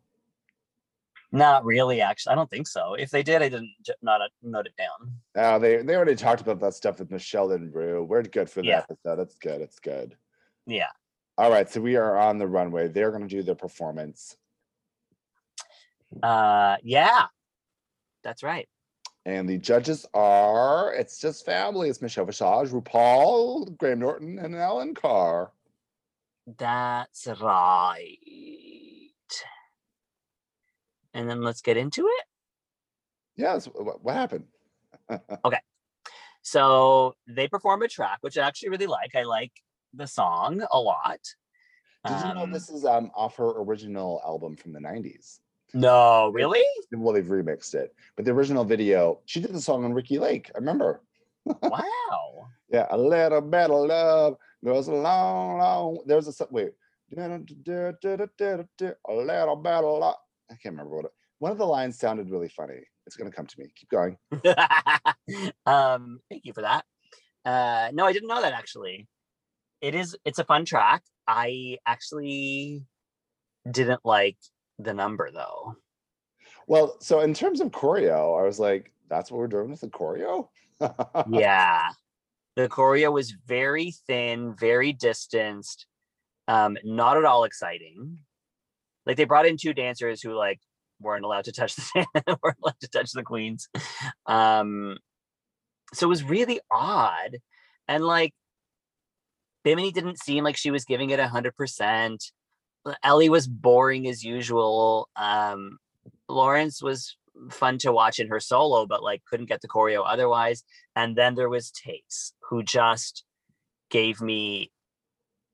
[1.31, 2.31] Not really, actually.
[2.31, 2.93] I don't think so.
[2.93, 5.11] If they did, I didn't j- not uh, note it down.
[5.35, 8.03] No, they they already talked about that stuff with Michelle and Rue.
[8.03, 8.79] We're good for the Yeah.
[8.89, 9.19] episode.
[9.19, 9.59] It's good.
[9.61, 10.15] It's good.
[10.65, 10.87] Yeah.
[11.37, 12.87] All right, so we are on the runway.
[12.87, 14.37] They're going to do their performance,
[16.23, 17.25] Uh, yeah,
[18.23, 18.67] that's right.
[19.25, 20.93] and the judges are.
[20.93, 21.89] It's just family.
[21.89, 25.51] It's Michelle Visage, RuPaul, Graham Norton, and Alan Carr.
[26.57, 28.17] That's right.
[31.17, 32.25] And then let's get into it.
[33.35, 33.65] Yes.
[33.65, 34.45] What, what happened?
[35.43, 35.59] Okay.
[36.43, 39.15] So they perform a track, which I actually really like.
[39.15, 39.51] I like
[39.93, 41.19] the song a lot.
[42.05, 45.39] Did you know Um, this is um off her original album from the 90s?
[45.73, 46.63] No, really?
[46.91, 50.51] Well, they've remixed it, but the original video, she did the song on Ricki Lake.
[50.55, 51.01] I remember.
[51.63, 52.47] Wow.
[52.69, 55.99] Yeah, a little bit of love goes a long, long.
[56.05, 56.73] There's a wait.
[59.07, 60.15] A little bit of love.
[60.49, 61.11] I can't remember what it.
[61.39, 62.79] One of the lines sounded really funny.
[63.05, 63.67] It's gonna come to me.
[63.75, 64.17] Keep going.
[65.65, 66.83] um, thank you for that.
[67.45, 69.07] Uh, no, I didn't know that actually.
[69.81, 70.15] It is.
[70.25, 71.03] It's a fun track.
[71.27, 72.85] I actually
[73.69, 74.37] didn't like
[74.79, 75.75] the number though.
[76.67, 79.87] Well, so in terms of choreo, I was like, that's what we're doing with the
[79.87, 80.49] choreo.
[81.29, 81.89] yeah,
[82.55, 85.85] the choreo was very thin, very distanced,
[86.47, 88.19] um, not at all exciting.
[89.07, 90.59] Like they brought in two dancers who like
[90.99, 92.05] weren't allowed to touch the
[92.43, 93.69] weren't allowed to touch the queens.
[94.25, 94.97] Um,
[95.93, 97.37] so it was really odd,
[97.87, 98.33] and like
[99.63, 102.31] Bimini didn't seem like she was giving it a hundred percent.
[103.01, 105.09] Ellie was boring as usual.
[105.15, 105.77] Um,
[106.27, 107.15] Lawrence was
[107.49, 110.63] fun to watch in her solo, but like couldn't get the choreo otherwise.
[110.97, 113.23] And then there was Tayce, who just
[113.89, 114.71] gave me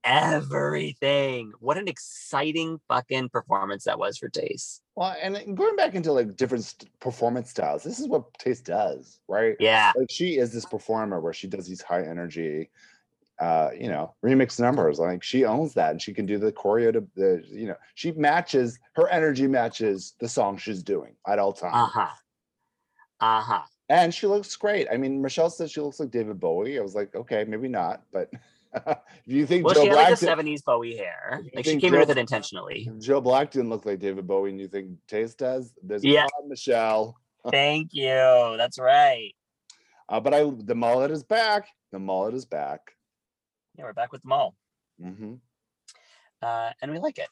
[0.04, 1.52] everything.
[1.60, 4.80] What an exciting fucking performance that was for Tayce.
[4.94, 9.18] Well, and going back into like different st- performance styles, this is what Tayce does,
[9.28, 9.56] right?
[9.58, 9.92] Yeah.
[9.96, 12.70] Like she is this performer where she does these high energy,
[13.40, 14.98] uh, you know, remix numbers.
[14.98, 18.12] Like she owns that, and she can do the choreo to the, you know, she
[18.12, 21.74] matches her energy matches the song she's doing at all times.
[21.74, 22.08] Uh huh.
[23.20, 23.62] Uh huh.
[23.88, 24.86] And she looks great.
[24.90, 26.78] I mean, Michelle said she looks like David Bowie.
[26.78, 28.30] I was like, okay, maybe not, but
[29.26, 31.42] you think Well, Joe she had like the did- '70s Bowie hair.
[31.54, 32.90] Like she came in with it intentionally.
[32.98, 35.72] Joe Black didn't look like David Bowie, and you think Tayce does?
[35.82, 36.26] There's Yeah.
[36.46, 37.16] Michelle.
[37.50, 38.54] Thank you.
[38.56, 39.32] That's right.
[40.08, 41.68] Uh, but I, the mullet is back.
[41.92, 42.80] The mullet is back.
[43.76, 44.54] Yeah, we're back with them all.
[45.00, 45.34] hmm
[46.42, 47.28] uh, and we like it.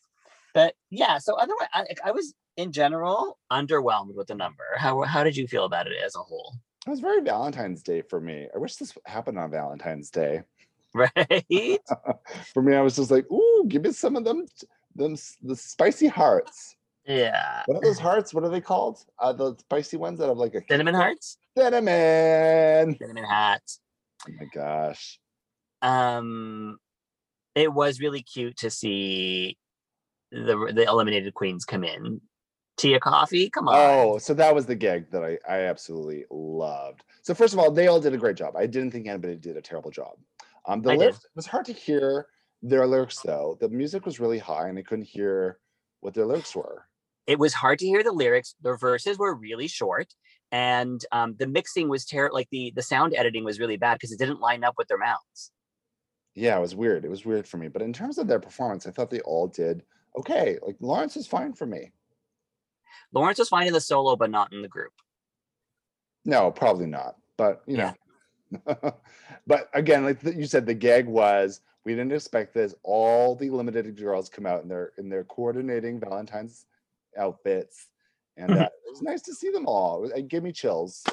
[0.55, 4.65] But yeah, so otherwise, I, I was in general underwhelmed with the number.
[4.77, 6.55] How how did you feel about it as a whole?
[6.87, 8.49] It was very Valentine's Day for me.
[8.55, 10.43] I wish this happened on Valentine's Day.
[10.95, 11.81] Right?
[12.53, 14.45] For me, I was just like, "Ooh, give me some of them,
[14.95, 16.77] them the spicy hearts."
[17.07, 17.63] yeah.
[17.67, 18.35] What are those hearts?
[18.35, 19.05] What are they called?
[19.19, 22.97] Uh, the spicy ones that have like a Cinnamon hearts, cinnamon.
[22.99, 23.81] cinnamon hats.
[24.29, 25.19] Oh my gosh!
[25.81, 26.79] Um,
[27.55, 29.57] it was really cute to see
[30.31, 32.21] the the eliminated queens come in.
[32.79, 33.75] Tia Kofi, come on.
[33.77, 37.03] Oh, so that was the gig that I I absolutely loved.
[37.23, 38.57] So first of all, they all did a great job.
[38.57, 40.15] I didn't think anybody did a terrible job.
[40.67, 41.01] Um, the I did.
[41.01, 42.27] lyrics it was hard to hear
[42.63, 43.57] their lyrics though.
[43.61, 45.59] The music was really high, and I couldn't hear
[46.01, 46.87] what their lyrics were.
[47.27, 48.55] it was hard to hear the lyrics.
[48.63, 50.09] The verses were really short,
[50.51, 52.35] and um, the mixing was terrible.
[52.37, 54.99] Like the the sound editing was really bad because it didn't line up with their
[54.99, 55.51] mouths.
[56.35, 57.05] Yeah, it was weird.
[57.05, 57.69] It was weird for me.
[57.69, 59.83] But in terms of their performance, I thought they all did
[60.19, 60.59] okay.
[60.63, 61.93] Like Lawrence is fine for me.
[63.13, 64.93] Lawrence was fine in the solo, but not in the group.
[66.25, 67.17] No, probably not.
[67.37, 67.91] But you Yeah.
[67.91, 67.95] know,
[69.47, 72.75] but again, like you said, the gag was we didn't expect this.
[72.83, 76.67] All the limited girls come out in their in their coordinating Valentine's
[77.19, 77.89] outfits,
[78.37, 80.05] and uh, it was nice to see them all.
[80.05, 81.05] It gave me chills.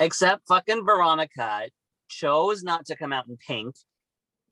[0.00, 1.68] Except fucking Veronica
[2.08, 3.74] chose not to come out in pink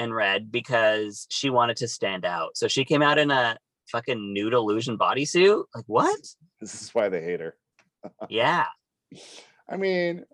[0.01, 2.57] and red because she wanted to stand out.
[2.57, 3.57] So she came out in a
[3.91, 5.65] fucking nude illusion bodysuit.
[5.75, 6.19] Like what?
[6.61, 7.57] This is why they hate her.
[8.29, 8.67] Yeah.
[9.67, 10.27] I mean,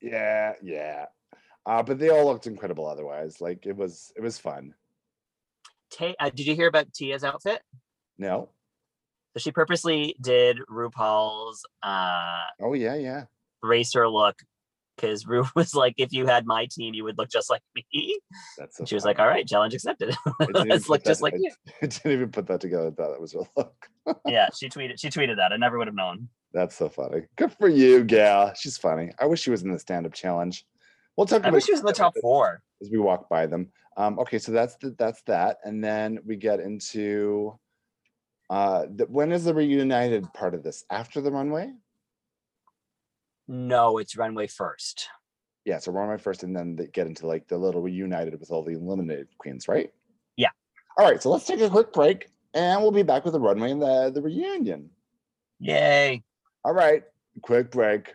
[0.00, 1.06] yeah, yeah.
[1.66, 3.40] Uh, but they all looked incredible otherwise.
[3.40, 4.74] Like it was it was fun.
[5.90, 7.60] Ta- uh, did you hear about Tia's outfit?
[8.18, 8.50] No.
[9.34, 13.24] So she purposely did RuPaul's uh Oh yeah, yeah.
[13.62, 14.36] racer look
[14.98, 18.18] because Ru was like, if you had my team, you would look just like me.
[18.58, 19.10] That's so she was funny.
[19.14, 20.14] like, all right, challenge accepted.
[20.52, 21.52] Let's look that- just like I- you.
[21.82, 22.88] I didn't even put that together.
[22.88, 23.88] I thought it was a look.
[24.26, 25.00] Yeah, she tweeted.
[25.00, 25.52] She tweeted that.
[25.52, 26.28] I never would have known.
[26.52, 27.22] That's so funny.
[27.36, 28.52] Good for you, gal.
[28.54, 29.10] She's funny.
[29.20, 30.64] I wish she was in the stand-up challenge.
[31.16, 32.62] We'll talk I about wish she was in the top four.
[32.80, 33.70] as we walk by them.
[33.96, 37.58] Um, okay, so that's the, that's that, and then we get into
[38.48, 40.84] uh, the, when is the reunited part of this?
[40.90, 41.70] After the runway?
[43.48, 45.08] No, it's runway first.
[45.64, 48.62] Yeah, so runway first, and then they get into like the little reunited with all
[48.62, 49.90] the eliminated queens, right?
[50.36, 50.50] Yeah.
[50.98, 53.70] All right, so let's take a quick break, and we'll be back with the runway
[53.70, 54.90] and the the reunion.
[55.60, 56.22] Yay.
[56.64, 57.02] All right,
[57.42, 58.14] quick break.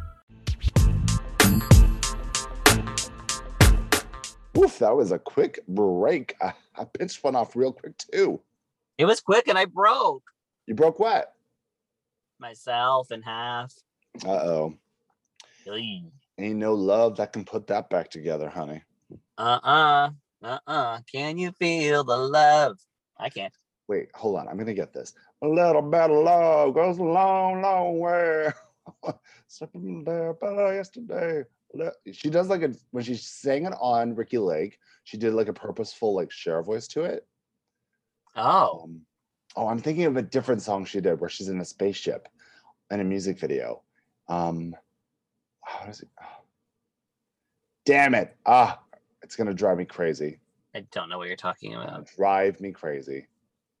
[4.57, 6.35] Oof, that was a quick break.
[6.41, 8.39] I, I pinched one off real quick too.
[8.97, 10.23] It was quick and I broke
[10.67, 11.33] You broke what?
[12.39, 13.73] myself in half.
[14.25, 14.73] Uh oh.
[15.67, 18.81] Ain't no love that can put that back together, honey.
[19.37, 20.09] Uh-uh.
[20.41, 20.99] Uh-uh.
[21.11, 22.79] Can you feel the love?
[23.17, 23.53] I can't.
[23.87, 24.47] Wait, hold on.
[24.47, 25.13] I'm gonna get this.
[25.43, 28.49] A little bit of love goes a long, long way.
[29.47, 31.43] Something there better yesterday.
[32.11, 35.53] She does like a when she sang it on Ricki Lake, she did like a
[35.53, 37.25] purposeful like Cher voice to it.
[38.35, 39.01] Oh, Um,
[39.55, 42.27] oh, I'm thinking of a different song she did where she's in a spaceship
[42.89, 43.83] in a music video.
[44.27, 44.75] Um,
[45.63, 46.09] how does it?
[46.21, 46.43] oh.
[47.85, 48.35] Damn it!
[48.45, 48.79] Ah,
[49.23, 50.39] it's gonna drive me crazy.
[50.75, 52.07] I don't know what you're talking about.
[52.15, 53.27] Drive me crazy.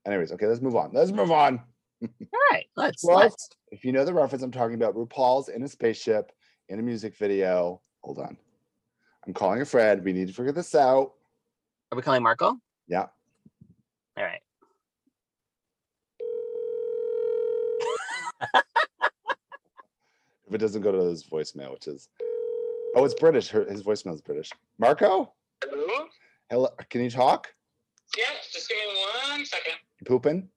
[0.05, 0.91] Anyways, okay, let's move on.
[0.93, 1.61] Let's move on.
[2.01, 3.49] All right, let's Well, let's.
[3.71, 6.31] If you know the reference, I'm talking about RuPaul's in a spaceship
[6.71, 7.81] in a music video.
[8.01, 8.37] Hold on.
[9.27, 10.03] I'm calling a friend.
[10.03, 11.11] We need to figure this out.
[11.91, 12.57] Are we calling Marco?
[12.87, 13.07] Yeah.
[14.17, 14.39] All right.
[20.47, 22.09] If it doesn't go to his voicemail, which is
[22.95, 23.47] oh, it's British.
[23.49, 24.49] Her, his voicemail is British.
[24.79, 25.31] Marco,
[25.63, 26.07] Hello?
[26.49, 26.69] hello.
[26.89, 27.47] Can you talk?
[28.17, 29.75] Yeah, just give me one second.
[30.01, 30.49] You pooping?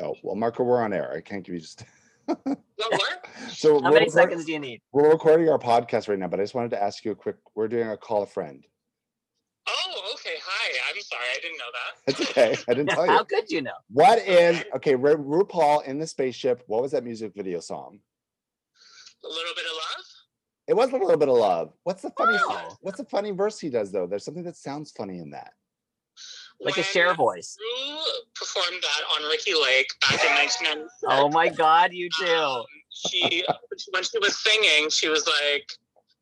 [0.00, 1.12] Oh well, Marco, we're on air.
[1.12, 1.84] I can't give you just.
[2.28, 3.26] No, what?
[3.54, 4.80] So How many record- seconds do you need?
[4.92, 7.36] we're recording our podcast right now, but I just wanted to ask you a quick.
[7.54, 8.64] We're doing a call a friend.
[9.68, 10.34] Oh, okay.
[10.44, 10.78] Hi.
[10.94, 11.22] I'm sorry.
[11.34, 12.20] I didn't know that.
[12.20, 12.56] It's okay.
[12.68, 13.12] I didn't tell you.
[13.12, 13.72] How could you know?
[13.90, 14.94] What is okay?
[14.94, 16.62] Ru- RuPaul in the spaceship.
[16.66, 17.98] What was that music video song?
[19.24, 20.04] A little bit of love?
[20.66, 21.72] It was a little bit of love.
[21.84, 22.36] What's the funny?
[22.40, 22.76] Oh.
[22.80, 24.06] What's the funny verse he does though?
[24.06, 25.52] There's something that sounds funny in that.
[26.60, 27.56] Like a Cher voice.
[27.60, 27.96] Rue
[28.36, 30.90] performed that on Ricki Lake back in 1996.
[31.08, 32.26] Oh my God, you too.
[32.32, 32.64] um,
[32.94, 33.44] she
[33.90, 35.70] when she was singing, she was like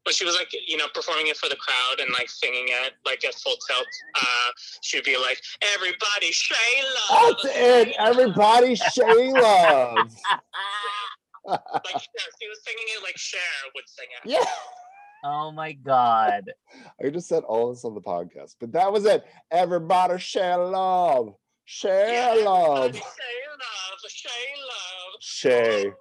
[0.05, 2.95] when she was like you know performing it for the crowd and like singing it
[3.07, 3.87] like at full tilt,
[4.20, 4.51] uh,
[4.81, 5.41] she'd be like,
[5.75, 7.95] "Everybody, Shay love." That's it.
[7.99, 10.11] Everybody, Shay love.
[11.45, 13.41] Like Cher, she was singing it like Cher
[13.75, 14.31] would sing it.
[14.31, 14.45] Yeah.
[15.25, 16.45] Oh my God.
[17.05, 19.25] I just said all this on the podcast, but that was it.
[19.51, 21.35] Everybody, share love.
[21.64, 22.79] Share Yeah, love.
[22.91, 24.29] everybody, Shay love, Shay
[24.61, 25.20] love.
[25.20, 25.93] Shay.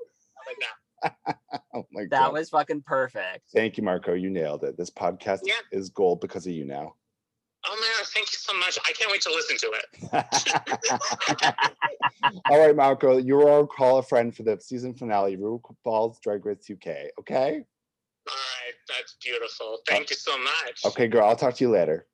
[0.47, 0.75] Like that.
[1.73, 2.09] Oh my god.
[2.11, 2.33] That god.
[2.33, 3.45] was fucking perfect.
[3.53, 4.13] Thank you, Marco.
[4.13, 4.77] You nailed it.
[4.77, 5.53] This podcast Yeah.
[5.71, 6.93] is gold because of you now.
[7.65, 8.77] Oh man, thank you so much.
[8.87, 11.45] I can't wait to listen to it.
[12.49, 16.69] All right, Marco, you're our call a friend for the season finale, RuPaul's Drag Race
[16.71, 16.87] UK.
[17.19, 17.63] Okay.
[18.27, 19.79] All right, that's beautiful.
[19.87, 20.81] Thank you so much.
[20.85, 21.27] Okay, girl.
[21.27, 22.05] I'll talk to you later.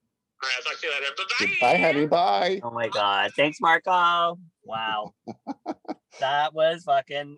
[0.44, 1.14] All right, I'll talk to you later.
[1.62, 2.06] Bye Bye, honey.
[2.08, 2.60] Bye.
[2.64, 3.32] Oh my God.
[3.36, 4.38] Thanks, Marco.
[4.64, 5.14] Wow.
[6.20, 7.38] that was fucking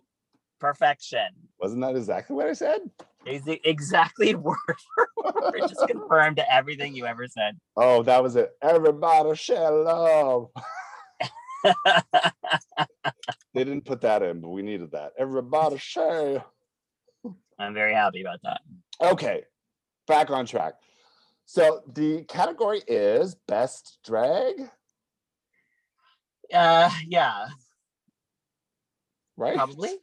[0.59, 1.27] perfection.
[1.59, 2.81] Wasn't that exactly what I said?
[3.27, 4.55] Ex- Exactly word
[4.95, 5.61] for word.
[5.67, 7.57] Just confirmed everything you ever said.
[7.75, 8.51] Oh, that was it.
[8.61, 10.49] Everybody share love.
[13.55, 15.13] They didn't put that in, but we needed that.
[15.17, 16.45] Everybody share.
[17.57, 18.61] I'm very happy about that.
[19.01, 19.41] Okay,
[20.07, 20.75] back on track.
[21.45, 24.69] So the category is best drag,
[26.53, 27.47] Uh, yeah,
[29.35, 29.55] right?
[29.55, 29.97] probably.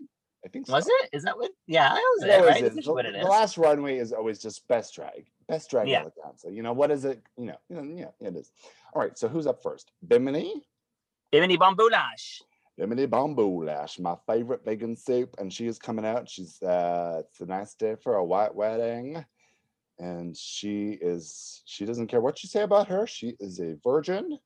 [0.47, 0.74] I think so.
[0.74, 1.11] Was it?
[1.12, 1.51] Is that what?
[1.66, 2.62] Yeah, that was It right?
[2.62, 2.84] is.
[2.84, 6.05] The, what it the last runway is always just best drag, best drag Yeah.
[6.05, 6.55] eleganza.
[6.55, 7.20] You know what is it?
[7.36, 8.53] You know, you know, yeah, it is.
[8.94, 9.18] All right.
[9.18, 9.90] So who's up first?
[10.07, 10.62] Bimini,
[11.32, 12.42] Bimini Bon Boulash.
[12.78, 16.28] Bimini Bon Boulash, my favorite vegan soup, and she is coming out.
[16.28, 19.24] She's uh, it's a nice day for a white wedding,
[19.99, 21.62] and she is.
[21.64, 23.05] She doesn't care what you say about her.
[23.09, 24.38] She is a virgin.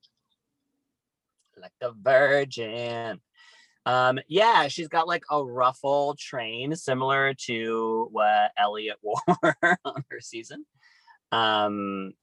[1.61, 3.19] like a virgin.
[3.85, 10.19] Um, yeah, she's got like a ruffle train similar to what Elliot wore on her
[10.19, 10.65] season.
[11.31, 12.13] Um,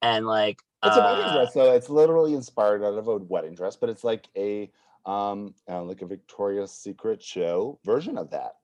[0.00, 3.54] and like It's a wedding uh, dress, so It's literally inspired out of a wedding
[3.54, 4.70] dress, but it's like a
[5.04, 8.56] um uh, like a Victoria's Secret show version of that.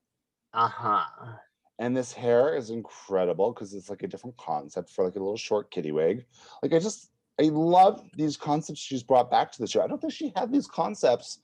[0.55, 1.33] uh-huh.
[1.81, 5.37] And this hair is incredible because it's like a different concept for like a little
[5.37, 6.25] short kitty wig.
[6.63, 7.11] Like I just
[7.41, 9.83] I love these concepts she's brought back to the show.
[9.83, 11.39] I don't think she had these concepts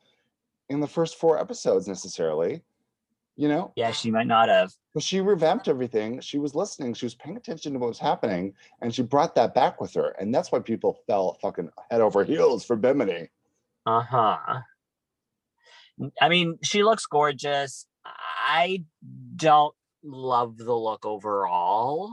[0.68, 2.62] in the first four episodes necessarily.
[3.36, 4.72] You know, Yeah, she might not have.
[4.94, 6.20] but she revamped everything.
[6.20, 6.94] She was listening.
[6.94, 10.10] She was paying attention to what was happening, and she brought that back with her.
[10.20, 13.30] And that's why people fell fucking head over heels for Bimini.
[13.86, 14.60] Uh-huh.
[16.20, 17.86] I mean, she looks gorgeous.
[18.04, 18.84] I
[19.34, 22.12] don't love the look overall.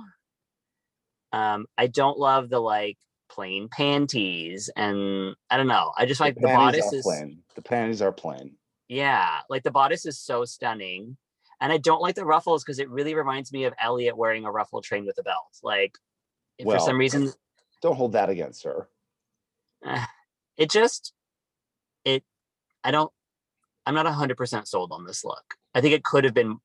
[1.32, 2.98] Um, I don't love the like
[3.32, 5.92] plain panties and I don't know.
[5.98, 7.40] I just like the panties bodice is plain.
[7.56, 8.56] The panties are plain.
[8.88, 11.18] yeah, like the bodice is so stunning.
[11.60, 14.52] And I don't like the ruffles because it really reminds me of Elliot wearing a
[14.52, 15.60] ruffle train with a belt.
[15.64, 15.96] Like
[16.58, 17.32] if for some reason
[17.82, 18.88] Don't hold that against her.
[19.86, 20.06] eh,
[20.58, 21.14] it just
[22.06, 22.24] it
[22.84, 23.12] i don't
[23.86, 26.58] i'm not 100% sold on this look i think it could have been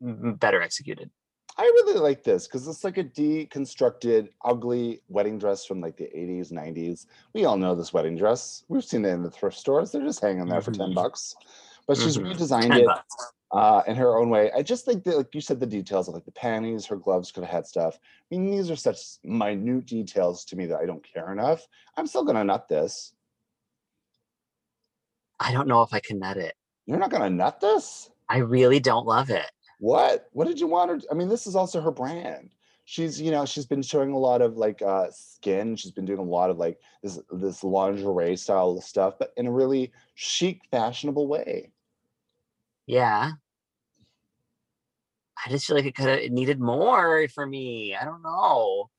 [0.00, 1.10] better executed
[1.58, 6.04] I really like this because it's like a deconstructed, ugly wedding dress from like the
[6.04, 7.06] 80s, 90s.
[7.34, 8.64] We all know this wedding dress.
[8.68, 9.90] We've seen it in the thrift stores.
[9.90, 10.94] They're just hanging there for 10 Mhm.
[10.94, 11.34] bucks.
[11.88, 12.32] But she's Mhm.
[12.32, 12.88] redesigned it
[13.50, 14.52] uh, in her own way.
[14.52, 17.32] I just think that, like you said, the details of like the panties, her gloves
[17.32, 17.98] could have had stuff.
[18.30, 21.66] I mean, these are such minute details to me that I don't care enough.
[21.96, 23.14] I'm still gonna nut this.
[25.40, 26.54] I don't know if I can nut it.
[26.86, 28.10] You're not gonna nut this?
[28.28, 29.50] I really don't love it.
[29.78, 30.28] What?
[30.32, 31.00] What did you want her?
[31.10, 32.50] I mean, this is also her brand.
[32.84, 35.76] She's, you know, she's been showing a lot of like uh skin.
[35.76, 39.52] She's been doing a lot of like this this lingerie style stuff, but in a
[39.52, 41.70] really chic, fashionable way.
[42.86, 43.32] Yeah.
[45.44, 47.94] I just feel like it could have it needed more for me.
[47.94, 48.90] I don't know.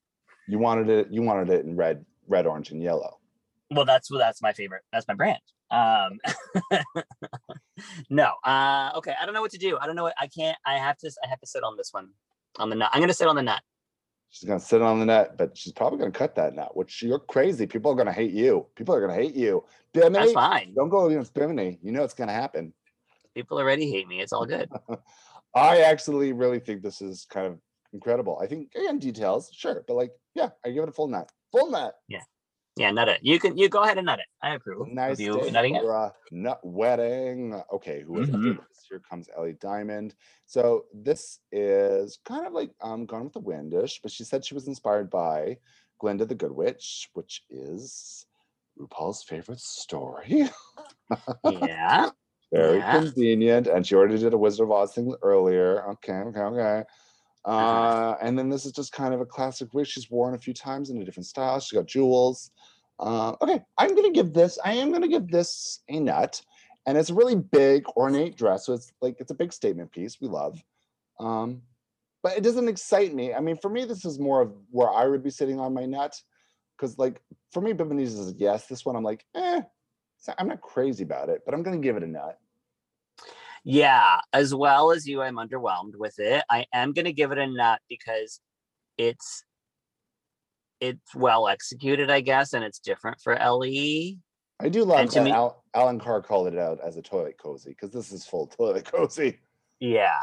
[0.48, 1.08] You wanted it.
[1.12, 3.19] You wanted it in red, red, orange, and yellow.
[3.72, 4.84] Well, that's well, that's my favorite.
[4.92, 5.40] That's my brand.
[5.72, 6.20] Um
[8.10, 8.34] no.
[8.44, 9.14] Uh okay.
[9.22, 9.78] I don't know what to do.
[9.80, 11.90] I don't know what I can't I have to I have to sit on this
[11.92, 12.10] one.
[12.58, 12.90] On the nut.
[12.94, 13.62] I'm gonna sit on the nut.
[14.32, 16.76] She's gonna sit on the net, but she's probably gonna cut that nut.
[16.76, 17.66] Which you're crazy.
[17.68, 18.66] People are gonna hate you.
[18.76, 19.64] People are gonna hate you.
[19.94, 20.74] Bimini, That's fine.
[20.76, 21.80] don't go against Bimini.
[21.82, 22.74] You know it's gonna happen.
[23.36, 24.22] People already hate me.
[24.22, 24.70] It's all good.
[25.56, 27.60] I actually really think this is kind of
[27.94, 28.40] incredible.
[28.42, 31.32] I think again details, sure, but like, yeah, I give it a full nut.
[31.52, 31.96] Full nut.
[32.08, 32.22] Yeah,
[32.92, 33.20] nut it.
[33.22, 34.26] You can you go ahead and nut it.
[34.42, 35.84] I approve Nice of you day nutting it.
[36.32, 37.62] nut wedding.
[37.74, 38.58] Okay, who is Mhm.
[38.90, 40.16] Here comes Ellie Diamond.
[40.48, 44.56] So this is kind of like um Gone with the Windish, but she said she
[44.56, 45.58] was inspired by
[46.00, 48.26] Glinda the Good Witch, which is
[48.80, 50.50] RuPaul's favorite story.
[51.44, 52.10] Yeah.
[52.52, 53.00] Very Yeah.
[53.02, 53.68] convenient.
[53.68, 55.84] And she already did a Wizard of Oz thing earlier.
[55.92, 56.84] Okay, okay, okay.
[57.46, 60.54] Uh, and then this is just kind of a classic wig she's worn a few
[60.54, 61.60] times in a different style.
[61.60, 62.52] She's got jewels.
[63.00, 64.60] Uh, okay, I'm gonna give this.
[64.64, 66.42] I am gonna give this a nut,
[66.86, 68.66] and it's a really big ornate dress.
[68.66, 70.20] So it's like it's a big statement piece.
[70.20, 70.62] We love,
[71.20, 71.62] um,
[72.22, 73.34] but it doesn't excite me.
[73.34, 75.86] I mean, for me, this is more of where I would be sitting on my
[75.86, 76.22] nut,
[76.76, 77.22] because like
[77.54, 78.68] for me, Bimini's is yes.
[78.68, 79.62] This one, I'm like, eh.
[80.38, 82.38] I'm not crazy about it, but I'm gonna give it a nut.
[83.64, 86.44] Yeah, as well as you, I'm underwhelmed with it.
[86.50, 88.40] I am gonna give it a nut because
[88.98, 89.44] it's
[90.80, 94.20] it's well executed, I guess, and it's different for Ellie.
[94.62, 97.02] I do love And to that me- Al- Alan Carr called it out as a
[97.02, 99.40] toilet cozy because this is full toilet cozy.
[99.80, 100.16] Yeah.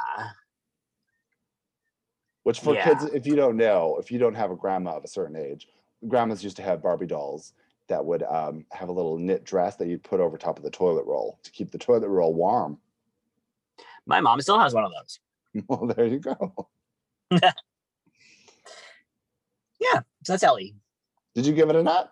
[2.44, 2.84] Which for Yeah.
[2.84, 5.68] kids, if you don't know, if you don't have a grandma of a certain age,
[6.06, 7.52] grandmas used to have Barbie dolls
[7.88, 10.70] that would um, have a little knit dress that you'd put over top of the
[10.70, 12.78] toilet roll to keep the toilet roll warm.
[14.06, 15.20] My mom still has one of those.
[15.68, 16.68] well, there you go.
[19.78, 20.74] Yeah, so that's Ellie.
[21.34, 22.10] Did you give it a nut?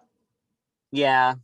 [0.92, 1.34] Yeah,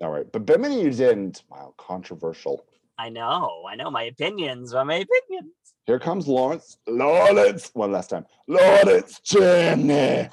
[0.00, 1.42] All right, but Bimini, you didn't.
[1.50, 2.64] Wow, controversial.
[2.98, 3.64] I know.
[3.68, 5.52] I know my opinions are my opinions.
[5.84, 6.78] Here comes Lawrence.
[6.88, 8.24] Lawrence, one last time.
[8.48, 10.28] Lawrence Chaney.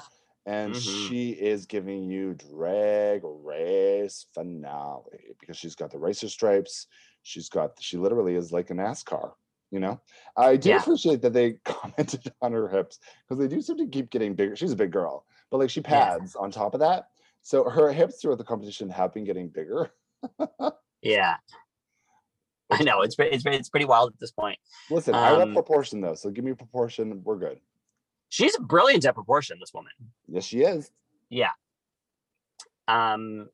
[0.46, 0.80] And Mhm.
[0.82, 6.86] she is giving you drag race finale because she's got the racer stripes.
[7.22, 9.34] She's got, she literally is like a NASCAR,
[9.74, 10.00] you know?
[10.36, 10.80] I do Yeah.
[10.80, 14.54] appreciate that they commented on her hips because they do seem to keep getting bigger.
[14.54, 15.88] She's a big girl, but like she Yeah.
[16.16, 17.08] pads on top of that.
[17.42, 19.90] So her hips throughout the competition have been getting bigger.
[21.02, 21.36] Yeah.
[22.70, 24.58] I know it's it's it's pretty wild at this point.
[24.88, 26.14] Listen, I love Um, proportion though.
[26.14, 27.22] So give me proportion.
[27.22, 27.60] We're good.
[28.30, 29.58] She's brilliant at proportion.
[29.60, 29.92] This woman.
[30.26, 30.90] Yes, she is.
[31.28, 31.50] Yeah.
[32.88, 33.50] Um,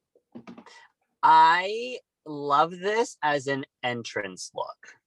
[1.24, 4.99] I love this as an entrance look.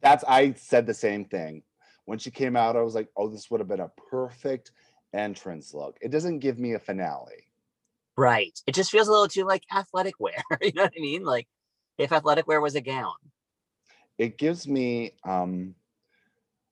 [0.00, 1.62] That's I said the same thing.
[2.06, 4.72] When she came out, I was like, oh, this would have been a perfect
[5.12, 5.96] entrance look.
[6.00, 7.44] It doesn't give me a finale.
[8.16, 8.58] Right.
[8.66, 10.42] It just feels a little too like athletic wear.
[10.60, 11.24] you know what I mean?
[11.24, 11.46] Like
[11.98, 13.14] if athletic wear was a gown.
[14.18, 15.74] It gives me um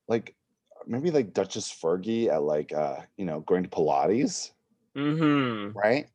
[0.08, 0.34] like
[0.86, 4.50] maybe like Duchess Fergie at like uh, you know, going to Pilates,
[4.96, 5.78] Mm-hmm.
[5.78, 6.06] right?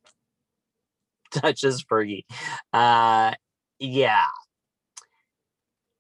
[1.32, 2.26] Duchess Fergie.
[2.72, 3.34] Uh
[3.80, 4.26] yeah.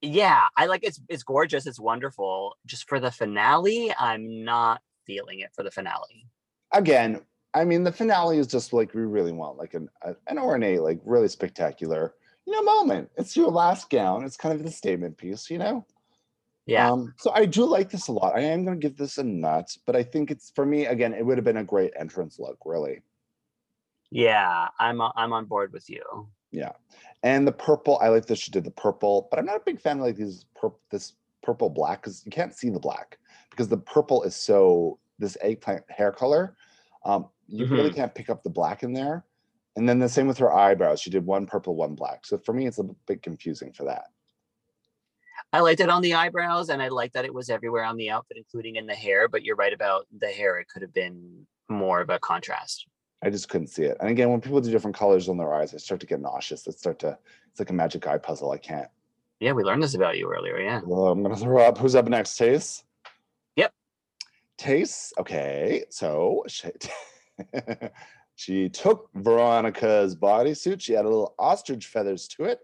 [0.03, 2.57] Yeah, I like it's it's gorgeous, it's wonderful.
[2.65, 6.27] Just for the finale, I'm not feeling it for the finale.
[6.73, 7.21] Again,
[7.53, 10.81] I mean the finale is just like we really want like an a- an ornate,
[10.81, 13.11] like really spectacular, you know, moment.
[13.17, 14.23] It's your last gown.
[14.25, 15.85] It's kind of the statement piece, you know?
[16.65, 16.91] Yeah.
[16.91, 18.35] Um, so I do like this a lot.
[18.35, 21.13] I am going to give this a nut, but I think it's for me again.
[21.13, 23.01] It would have been a great entrance look, really.
[24.11, 26.29] yeah, I'm I'm on board with you.
[26.53, 26.71] Yeah,
[27.23, 27.99] and the purple.
[28.01, 30.15] I like that she did the purple, but I'm not a big fan of like
[30.15, 33.17] these pur- this purple black because you can't see the black
[33.49, 36.55] because the purple is so this eggplant hair color.
[37.05, 39.25] Um, you really can't pick up the black in there.
[39.75, 41.01] And then the same with her eyebrows.
[41.01, 42.25] She did one purple, one black.
[42.25, 44.05] So for me, it's a bit confusing for that.
[45.51, 48.09] I liked it on the eyebrows and I liked that it was everywhere on the
[48.09, 49.27] outfit, including in the hair.
[49.27, 50.57] But you're right about the hair.
[50.59, 52.87] It could have been more of a contrast.
[53.23, 53.97] I just couldn't see it.
[54.01, 56.67] And again, when people do different colors on their eyes, I start to get nauseous.
[56.67, 57.17] I start to,
[57.49, 58.51] it's like a magic eye puzzle.
[58.51, 58.89] I can't.
[59.39, 60.59] Yeah, we learned this about you earlier.
[60.59, 60.81] Yeah.
[60.85, 61.77] Well, I'm gonna throw up.
[61.77, 62.83] Who's up next, Tayce?
[63.55, 63.73] Yep.
[64.57, 65.11] Tayce.
[65.17, 66.69] Okay, so she,
[68.35, 70.81] she took Veronica's bodysuit.
[70.81, 72.59] She had a little ostrich feathers to it,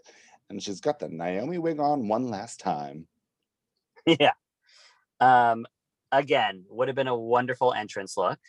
[0.49, 3.07] and she's got the Naomi wig on one last time.
[4.05, 4.33] yeah.
[5.19, 5.65] Um,
[6.11, 8.39] again, would have been a wonderful entrance look.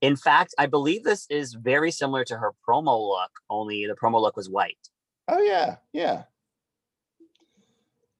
[0.00, 4.20] In fact, I believe this is very similar to her promo look, only the promo
[4.20, 4.88] look was white.
[5.26, 6.24] Oh yeah, yeah.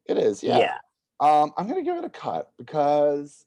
[0.07, 0.59] It is, yeah.
[0.59, 0.79] yeah.
[1.20, 3.45] Um, I'm gonna give it a cut because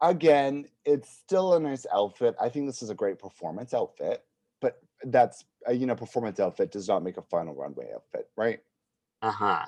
[0.00, 2.34] again, it's still a nice outfit.
[2.40, 4.24] I think this is a great performance outfit,
[4.60, 8.60] but that's uh, you know, performance outfit does not make a final runway outfit, right?
[9.22, 9.64] Uh-huh.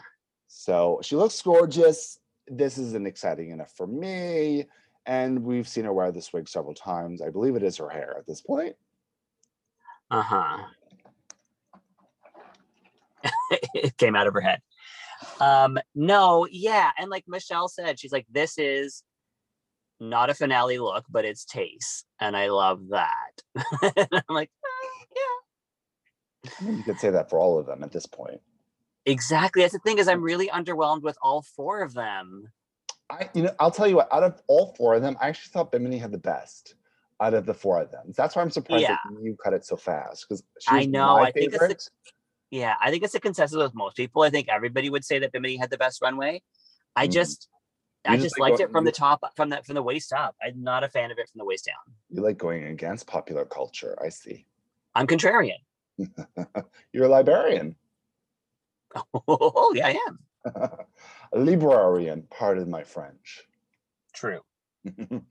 [0.48, 2.18] So she looks gorgeous.
[2.46, 4.66] This isn't exciting enough for me.
[5.06, 7.20] And we've seen her wear this wig several times.
[7.20, 8.74] I believe it is her hair at this point.
[10.10, 10.58] Uh-huh.
[13.74, 14.60] it came out of her head.
[15.40, 19.02] Um, no, yeah, and like Michelle said, she's like, this is
[20.00, 23.42] not a finale look, but it's Tayce, and I love that.
[23.82, 27.82] and I'm like, "Eh, yeah, I mean, you could say that for all of them
[27.82, 28.40] at this point.
[29.06, 29.62] exactly.
[29.62, 32.48] That's the thing is, I'm really underwhelmed with all four of them.
[33.10, 34.12] I, you know, I'll tell you what.
[34.12, 36.74] Out of all four of them, I actually thought Bimini had the best
[37.20, 38.12] out of the four of them.
[38.16, 41.54] That's why I'm surprised that you cut it so fast because I know, I think
[41.54, 41.90] it's the-
[42.50, 44.22] Yeah, I think it's a consensus with most people.
[44.22, 46.42] I think everybody would say that Bimini had the best runway.
[46.96, 47.12] I Mm.
[47.12, 47.48] just,
[48.04, 50.12] I just just like liked what- it from the top, from that, from the waist
[50.12, 50.34] up.
[50.42, 51.94] I'm not a fan of it from the waist down.
[52.10, 53.96] you like going against popular culture.
[54.02, 54.46] I see.
[54.94, 55.58] I'm contrarian.
[56.92, 57.76] You're a librarian,
[59.28, 60.18] oh yeah, I am.
[61.32, 62.24] librarian.
[62.30, 63.42] Pardon my French.
[64.14, 64.40] True.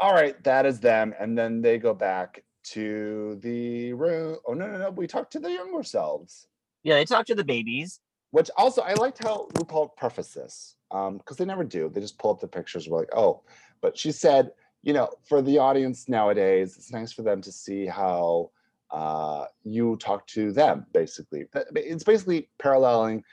[0.00, 1.14] All right, that is them.
[1.18, 4.36] And then they go back to the room.
[4.46, 4.90] Oh, no, no, no.
[4.90, 6.46] We talked to the younger selves,
[6.82, 8.00] Yeah, they talk to the babies.
[8.30, 11.88] which also I liked how RuPaul prefaced this because they never do.
[11.88, 12.88] They just pull up the pictures.
[12.88, 13.42] We're like, oh,
[13.80, 14.50] but she said,
[14.82, 18.50] you know, for the audience nowadays, it's nice for them to see how
[18.90, 21.46] uh, you talk to them, basically.
[21.74, 23.24] It's basically paralleling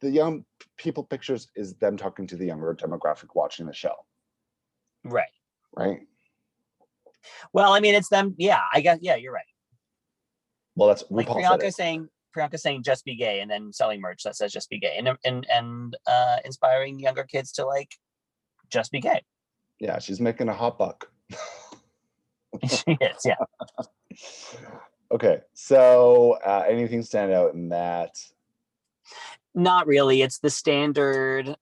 [0.00, 0.44] the, young
[0.76, 3.94] people pictures is them talking to the younger demographic watching the show,
[5.04, 5.28] Right.
[5.74, 6.00] right?
[7.52, 8.34] Well, I mean, it's them.
[8.38, 8.98] Yeah, I guess.
[9.00, 9.44] Yeah, you're right.
[10.76, 14.22] Well, that's Like RuPaul Priyanka saying, Priyanka saying, "Just be gay," and then selling merch
[14.24, 17.94] that says "Just be gay," and and and uh, inspiring younger kids to like
[18.70, 19.22] just be gay.
[19.80, 21.10] Yeah, she's making a hot buck.
[22.68, 23.16] she is.
[23.24, 23.36] Yeah.
[25.12, 28.16] okay, so uh, anything stand out in that?
[29.54, 30.22] Not really.
[30.22, 31.56] It's the standard.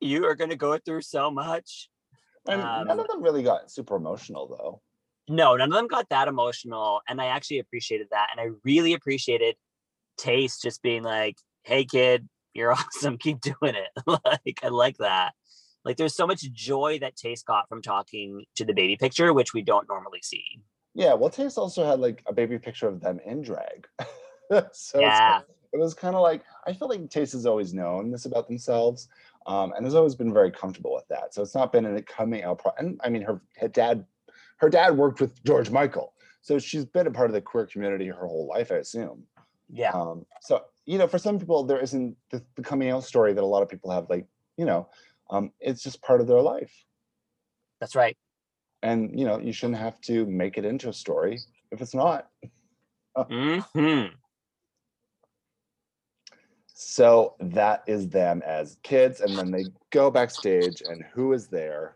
[0.00, 1.88] You are going to go through so much.
[2.46, 4.82] And none Um, of them really got super emotional though.
[5.28, 8.94] No, none of them got that emotional, and I actually appreciated that, and I really
[8.94, 9.54] appreciated
[10.18, 13.16] Tayce just being like, "Hey, kid, you're awesome.
[13.18, 15.34] Keep doing it." like, I like that.
[15.84, 19.54] Like, there's so much joy that Tayce got from talking to the baby picture, which
[19.54, 20.62] we don't normally see.
[20.94, 23.86] Yeah, well, Tayce also had like a baby picture of them in drag.
[24.50, 25.40] so it's Yeah.
[25.40, 28.48] ki- it was kind of like I feel like Tayce has always known this about
[28.48, 29.08] themselves,
[29.46, 31.34] um, and has always been very comfortable with that.
[31.34, 32.58] So it's not been a coming out.
[32.58, 34.04] Pro- and I mean, her, her dad,
[34.58, 38.08] her dad worked with George Michael, so she's been a part of the queer community
[38.08, 39.24] her whole life, I assume.
[39.68, 39.92] Yeah.
[39.92, 43.44] Um, so you know, for some people, there isn't the, the coming out story that
[43.44, 44.10] a lot of people have.
[44.10, 44.88] Like you know,
[45.30, 46.72] um, it's just part of their life,
[47.80, 48.16] That's right.
[48.82, 51.38] and you know, you shouldn't have to make it into a story
[51.70, 52.28] if it's not.
[53.30, 54.06] hmm
[56.82, 61.94] So that is them as kids, and then they go backstage, and who is there?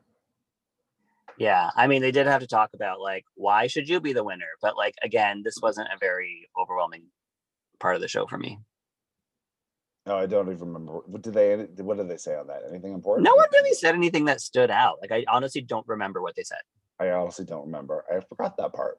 [1.38, 1.70] Yeah.
[1.74, 4.44] I mean, they did have to talk about like, why should you be the winner?
[4.60, 7.04] But like, again, this wasn't a very overwhelming
[7.80, 8.58] part of the show for me.
[10.04, 11.00] No, I don't even remember.
[11.06, 11.56] What did they?
[11.82, 12.64] What did they say on that?
[12.68, 13.24] Anything important?
[13.24, 14.98] No one really said anything that stood out.
[15.00, 16.60] Like, I honestly don't remember what they said.
[17.00, 18.04] I honestly don't remember.
[18.14, 18.98] I forgot that part.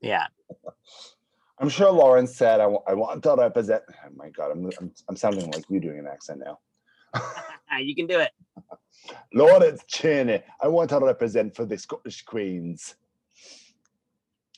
[0.00, 0.28] Yeah.
[1.60, 5.50] I'm sure Lauren said, "I want to represent." Oh my God, I'm, I'm I'm sounding
[5.52, 6.58] like you doing an accent now.
[7.78, 8.30] you can do it.
[9.34, 12.94] Lawrence Chaney, I want to represent for the Scottish Queens.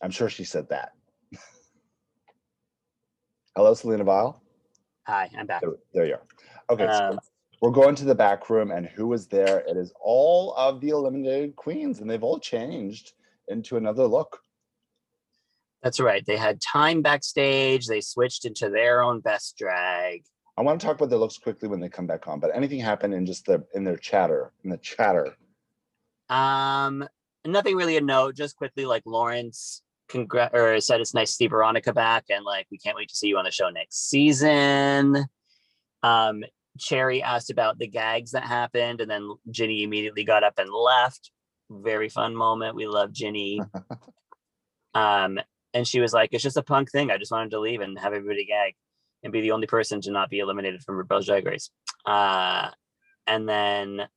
[0.01, 0.93] I'm sure she said that.
[3.57, 4.41] Hello, Selena Vyle.
[5.09, 5.63] Hi, I'm back.
[5.63, 6.27] There, there you are.
[6.71, 7.21] Okay, so Um,
[7.61, 9.59] we're going to the back room, and who is there?
[9.61, 13.15] It is all of the eliminated queens, and they've all changed
[13.49, 14.41] into another look.
[15.83, 16.25] That's right.
[16.25, 17.87] They had time backstage.
[17.87, 20.25] They switched into their own best drag.
[20.57, 22.79] I want to talk about their looks quickly when they come back on, but anything
[22.79, 25.35] happened in just the in their chatter, in the chatter.
[26.29, 27.09] Um,
[27.45, 28.37] nothing really a note.
[28.37, 32.67] Just quickly, like Lawrence congr- or said it's nice to see Veronica back, and like
[32.71, 35.25] we can't wait to see you on the show next season.
[36.03, 36.45] Um,
[36.79, 41.31] Cherry asked about the gags that happened, and then Ginny immediately got up and left.
[41.71, 42.77] Very fun moment.
[42.77, 43.61] We love Ginny.
[44.95, 45.39] um,
[45.75, 47.11] and she was like, "It's just a punk thing.
[47.11, 48.75] I just wanted to leave and have everybody gag
[49.23, 51.71] and be the only person to not be eliminated from RuPaul's Drag Race."
[52.07, 52.71] Uh,
[53.27, 54.09] and then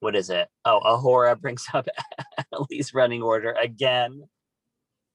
[0.00, 0.48] what is it?
[0.64, 1.86] Oh, A'Whora brings up
[2.52, 4.24] Ellie's running order again,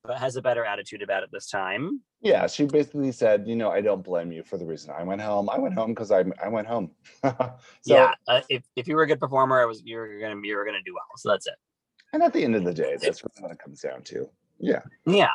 [0.03, 2.01] but has a better attitude about it this time.
[2.22, 5.22] Yeah, she basically said, you know, I don't blame you for the reason I went
[5.22, 5.49] home.
[5.49, 6.91] I went home because I I went home.
[7.24, 7.53] so,
[7.86, 10.55] yeah, uh, if if you were a good performer, I was you were gonna you
[10.55, 11.05] were gonna do well.
[11.18, 11.55] So that's it.
[12.14, 14.30] And at the end of the day, that's what it comes down to.
[14.60, 14.82] Yeah.
[15.05, 15.32] Yeah.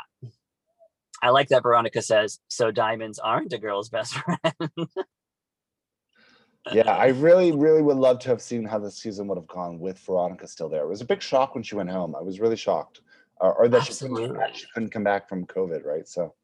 [1.22, 4.88] I like that Veronica says, so diamonds aren't a girl's best friend.
[6.72, 9.78] yeah, I really, really would love to have seen how the season would have gone
[9.78, 10.82] with Veronica still there.
[10.82, 12.16] It was a big shock when she went home.
[12.16, 13.02] I was really shocked.
[13.40, 14.50] Or, or that she couldn't, come back.
[14.50, 14.58] Absolutely.
[14.58, 16.06] she couldn't come back from COVID, right?
[16.08, 16.34] So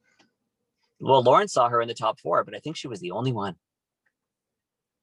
[1.01, 3.33] well, Lauren saw her in the top four, but I think she was the only
[3.33, 3.55] one.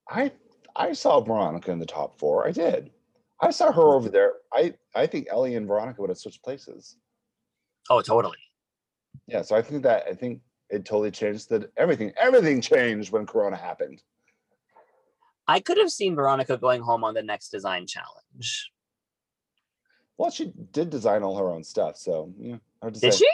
[0.10, 0.32] I
[0.76, 2.46] I saw Veronica in the top four.
[2.48, 2.92] I did.
[3.40, 3.90] I saw her hmm.
[3.90, 4.34] over there.
[4.54, 6.98] I I think Ellie and Veronica would have switched places.
[7.90, 8.38] Oh, totally.
[9.28, 13.26] Yeah, so I think that I think it totally changed that everything everything changed when
[13.26, 14.02] Corona happened.
[15.48, 18.72] I could have seen Veronica going home on the next design challenge.
[20.18, 23.20] Well, she did design all her own stuff, so yeah, hard to Did say.
[23.20, 23.30] she?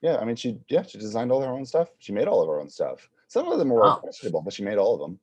[0.00, 1.88] Yeah, I mean, she yeah, she designed all her own stuff.
[1.98, 3.08] She made all of her own stuff.
[3.28, 3.96] Some of them were Oh.
[3.96, 5.20] questionable, but she made all of them.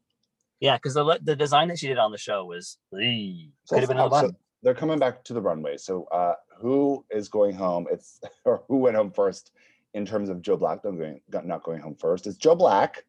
[0.59, 2.97] Yeah, because the the design that she did on the show was So
[3.75, 5.77] could have been the let's- so they're coming back to the runway.
[5.77, 7.87] So uh who is going home?
[7.91, 9.51] It's or who went home first
[9.93, 12.27] in terms of Joe Black not going not going home first.
[12.27, 13.03] It's Joe Black.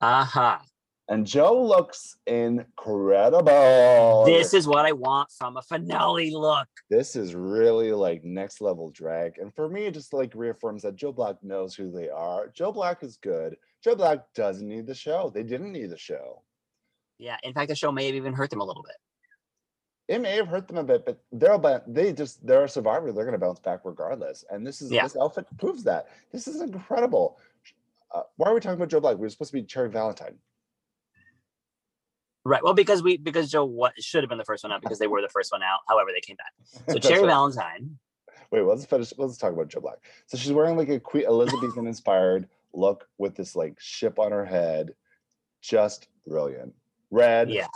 [0.00, 0.58] Uh-huh.
[1.08, 4.24] And Joe looks incredible.
[4.24, 6.68] This is what I want from a finale look.
[6.90, 9.38] this is really like next level drag.
[9.38, 12.48] And for me, it just like reaffirms that Joe Black knows who they are.
[12.54, 13.56] Joe Black is good.
[13.82, 15.30] Joe Black doesn't need the show.
[15.34, 16.42] They didn't need the show.
[17.18, 18.96] Yeah, in fact, the show may have even hurt them a little bit.
[20.08, 23.12] It may have hurt them a bit, but they're about they just they're a survivor.
[23.12, 24.44] They're gonna bounce back regardless.
[24.50, 25.04] And this is Yeah.
[25.04, 26.08] this outfit proves that.
[26.32, 27.38] This is incredible.
[28.10, 29.16] Uh, why are we talking about Joe Black?
[29.16, 30.38] We were supposed to be Cherry Valentine.
[32.44, 32.62] Right.
[32.62, 35.06] Well, because we because Joe what should have been the first one out because they
[35.06, 35.80] were the first one out.
[35.88, 36.52] However, they came back.
[36.92, 37.28] So Cherry right.
[37.28, 37.98] Valentine.
[38.50, 39.12] Wait, let's finish.
[39.16, 39.98] Let's talk about Joe Black.
[40.26, 44.44] So she's wearing like a Queen Elizabethan inspired look with this like ship on her
[44.44, 44.90] head.
[45.62, 46.74] Just brilliant.
[47.10, 47.50] Red.
[47.50, 47.68] Yeah.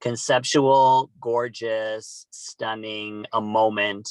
[0.00, 4.08] Conceptual, gorgeous, stunning, a moment.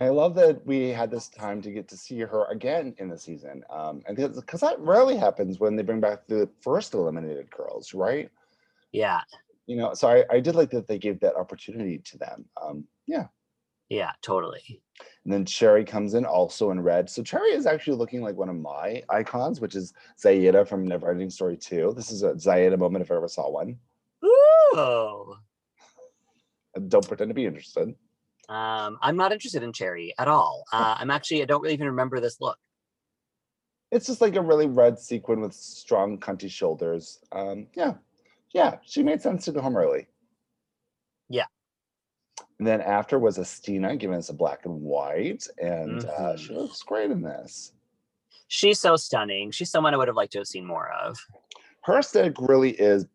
[0.00, 3.18] I love that we had this time to get to see her again in the
[3.18, 3.64] season.
[3.68, 8.30] Um, and because that rarely happens when they bring back the first eliminated girls, right?
[8.92, 9.22] Yeah.
[9.66, 12.44] You know, so I, I did like that they gave that opportunity to them.
[12.62, 13.26] Um, yeah.
[13.88, 14.82] Yeah, totally.
[15.24, 17.10] And then Cherry comes in also in red.
[17.10, 21.32] So Cherry is actually looking like one of my icons, which is Zaida from Neverending
[21.32, 21.94] Story 2.
[21.96, 23.78] This is a Zaida moment if I ever saw one.
[24.76, 25.34] Ooh.
[26.76, 27.94] I don't pretend to be interested.
[28.48, 30.64] Um, I'm not interested in Cherry at all.
[30.72, 32.58] Uh, I'm actually I don't really even remember this look.
[33.90, 37.20] It's just like a really red sequin with strong cunty shoulders.
[37.32, 37.94] Um, yeah.
[38.52, 40.06] Yeah, she made sense to go home early.
[41.28, 41.44] Yeah.
[42.58, 46.56] And then after was Asttina giving us a black and white, and uh, she Mhm.
[46.56, 47.72] looks great in this.
[48.48, 49.50] She's so stunning.
[49.50, 51.18] She's someone I would have liked to have seen more of.
[51.84, 53.06] Her aesthetic really is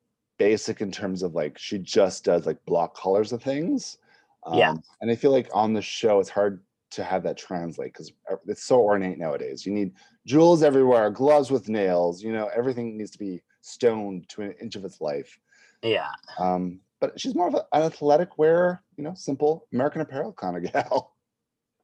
[0.43, 3.97] basic in terms of like she just does like block colors of things.
[4.53, 4.71] Yeah.
[4.71, 8.11] Um, And I feel like on the show it's hard to have that translate because
[8.45, 9.65] it's so ornate nowadays.
[9.65, 9.93] You need
[10.25, 12.21] jewels everywhere, gloves with nails.
[12.21, 15.39] You know, everything needs to be stoned to an inch of its life.
[15.81, 16.09] Yeah.
[16.37, 20.55] Um, but she's more of a- an athletic wearer, you know, simple American Apparel kind
[20.57, 21.15] of gal.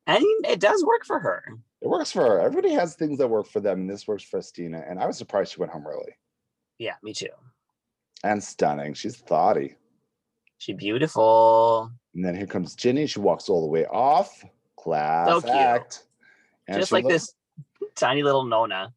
[0.07, 1.43] And it does work for her.
[1.81, 2.39] It works for her.
[2.41, 4.79] Everybody has things that work for them, and this works for Asttina.
[4.89, 6.13] And I was surprised she went home early.
[6.77, 7.33] Yeah, me too.
[8.23, 8.93] And stunning.
[8.93, 9.75] She's thoughty.
[10.57, 11.91] She beautiful.
[12.13, 13.07] And then here comes Ginny.
[13.07, 14.43] She walks all the way off.
[14.77, 15.55] Class cute.
[15.55, 16.03] act.
[16.67, 17.33] And Just like looks- this
[17.95, 18.93] tiny little Nona.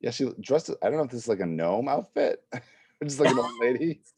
[0.00, 0.70] Yeah, she dressed.
[0.82, 2.42] I don't know if this is like a gnome outfit,
[3.04, 4.00] just like an old lady.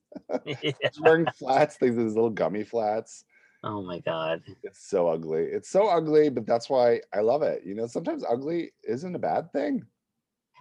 [0.61, 3.25] She's wearing flats, things, these little gummy flats.
[3.63, 4.43] Oh my god.
[4.63, 5.45] It's so ugly.
[5.45, 7.63] It's so ugly, but that's why I love it.
[7.65, 9.85] You know, sometimes ugly isn't a bad thing.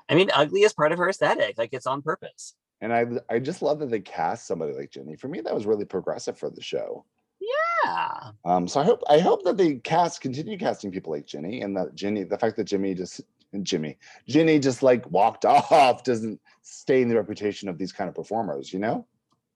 [0.07, 1.57] I mean, ugly is part of her aesthetic.
[1.57, 2.55] Like it's on purpose.
[2.82, 5.15] And I I just love that they cast somebody like Ginny.
[5.15, 7.05] For me, that was really progressive for the show.
[7.39, 8.32] Yeah.
[8.45, 11.75] Um, so I hope I hope that they cast continue casting people like Ginny and
[11.77, 13.21] that Ginny, the fact that Jimmy just
[13.63, 18.71] Jimmy, Ginny just like walked off doesn't stain the reputation of these kind of performers,
[18.71, 19.05] you know?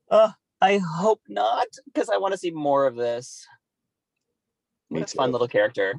[0.10, 3.46] Uh, I hope not, because I want to see more of this.
[4.90, 5.96] What a fun little character.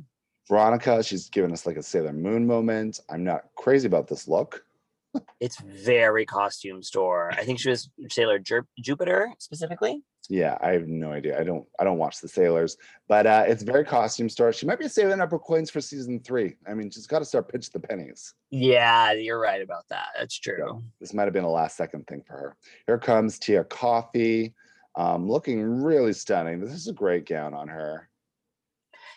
[0.49, 3.01] Veronica, she's given us like a Sailor Moon moment.
[3.11, 4.65] I'm not crazy about this look.
[5.41, 7.31] It's very costume store.
[7.33, 10.03] I think she was Sailor Ju- Jupiter specifically.
[10.31, 11.39] Yeah, I have no idea.
[11.39, 14.53] I don't I don't watch the sailors, but uh it's very costume store.
[14.53, 16.57] She might be saving up her coins for season three.
[16.67, 18.33] I mean, she's got to start pitch the pennies.
[18.51, 20.09] Yeah, you're right about that.
[20.19, 20.83] That's true.
[21.01, 22.57] This might have been a last second thing for her.
[22.87, 24.55] Here comes Tia Kofi,
[24.97, 26.61] um, looking really stunning.
[26.61, 28.09] This is a great gown on her.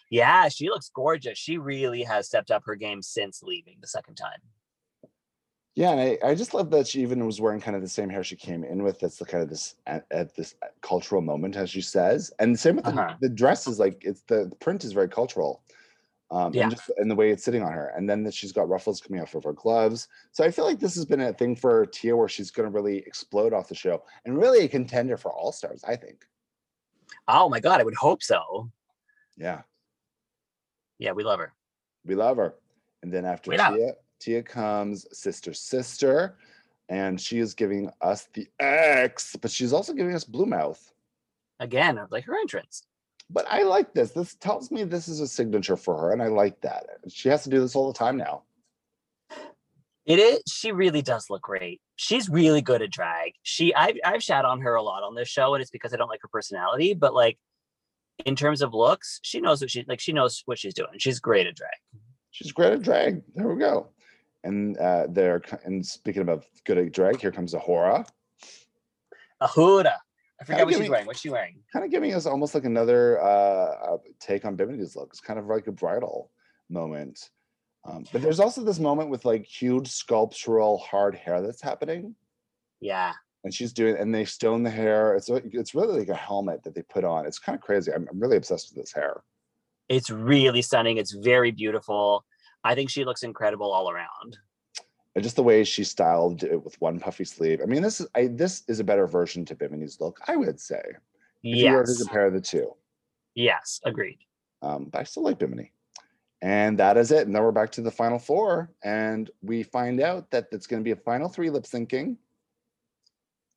[0.10, 1.38] Yeah, she looks gorgeous.
[1.38, 4.40] She really has stepped up her game since leaving the second time.
[5.78, 8.10] Yeah, and I, I just love that she even was wearing kind of the same
[8.10, 8.98] hair she came in with.
[8.98, 12.32] That's the kind of this at, at this cultural moment, as she says.
[12.40, 13.14] And the same with the, Uh-huh.
[13.22, 15.62] the dress is like it's the, the print is very cultural.
[16.32, 16.64] Um, Yeah.
[16.64, 17.90] and just and the way it's sitting on her.
[17.96, 20.08] And then that she's got ruffles coming off of her gloves.
[20.32, 22.98] So I feel like this has been a thing for Tia where she's gonna really
[23.06, 26.26] explode off the show and really a contender for all stars, I think.
[27.28, 28.72] Oh my god, I would hope so.
[29.38, 29.62] Yeah.
[30.98, 31.54] Yeah, we love her.
[32.04, 32.56] We love her.
[33.04, 33.92] And then after We love her.
[34.20, 36.38] Tia, comes Sister Sister,
[36.90, 40.92] and she is giving us the X, but she's also giving us Blue Mouth.
[41.60, 42.84] Again, I like her entrance.
[43.30, 44.12] But I like this.
[44.12, 46.86] This tells me this is a signature for her, and I like that.
[47.10, 48.44] She has to do this all the time now.
[50.06, 50.42] It is.
[50.48, 51.82] She really does look great.
[51.98, 53.34] She's really good at drag.
[53.44, 55.98] She, I've, I've shat on her a lot on this show, and it's because I
[55.98, 56.94] don't like her personality.
[56.94, 57.38] But like,
[58.26, 60.00] in terms of looks, she knows what she like.
[60.00, 60.92] She knows what she's doing.
[60.98, 61.72] She's great at drag.
[62.32, 63.22] She's great at drag.
[63.36, 63.90] There we go.
[64.48, 68.08] And uh, they're and speaking about good drag, here comes A'Whora,
[69.42, 69.96] A'Whora.
[70.40, 71.08] I forgot what she's wearing.
[71.08, 71.56] What's she wearing?
[71.74, 75.10] kind of giving us almost like another uh, uh, take on Bimini's look.
[75.12, 76.32] It's kind of like a bridal
[76.70, 77.30] moment.
[77.86, 82.16] Um, but there's also this moment with like huge sculptural hard hair that's happening.
[82.80, 83.14] Yeah.
[83.44, 86.74] and she's doing and they stone the hair it's it's really like a helmet that
[86.76, 89.24] they put on it's kind of crazy I'm, I'm really obsessed with this hair
[89.90, 90.98] It's really stunning.
[90.98, 92.26] It's very beautiful.
[92.64, 94.38] I think she looks incredible all around.
[95.16, 98.08] and just the way she styled it with one puffy sleeve i mean this is
[98.16, 100.82] I, this is a better version to bimini's look i would say
[101.44, 102.74] if you were to compare the two
[103.36, 103.80] Yes.
[103.86, 104.20] Agreed.
[104.62, 105.72] um, but i still like bimini
[106.44, 110.02] and that is it and then we're back to the final four and we find
[110.02, 112.18] out that it's going to be a final three lip syncing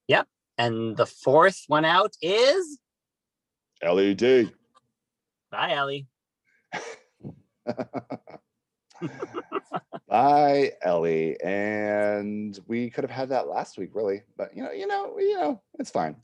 [0.09, 0.26] Yep.
[0.59, 2.78] And the fourth one out is
[3.82, 4.51] led
[5.51, 6.07] bye, Ellie.
[10.09, 11.40] Bye, Ellie.
[11.40, 14.22] And we could have had that last week, really.
[14.36, 16.16] But you know, you know, you know, it's fine.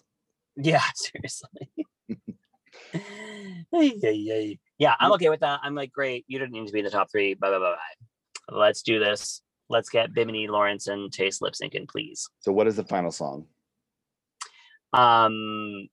[0.56, 1.68] Yeah, seriously.
[3.74, 4.58] Ay, ay.
[4.78, 5.60] yeah, I'm okay with that.
[5.62, 6.24] I'm like, great.
[6.28, 7.34] You didn't need to be in the top three.
[7.34, 8.56] Bye, bye, bye, bye.
[8.56, 9.42] Let's do this.
[9.68, 12.28] Let's get Bimini, Lawrence, and Tayce lip syncing, please.
[12.40, 13.46] So, what is the final song?
[14.92, 15.88] Um,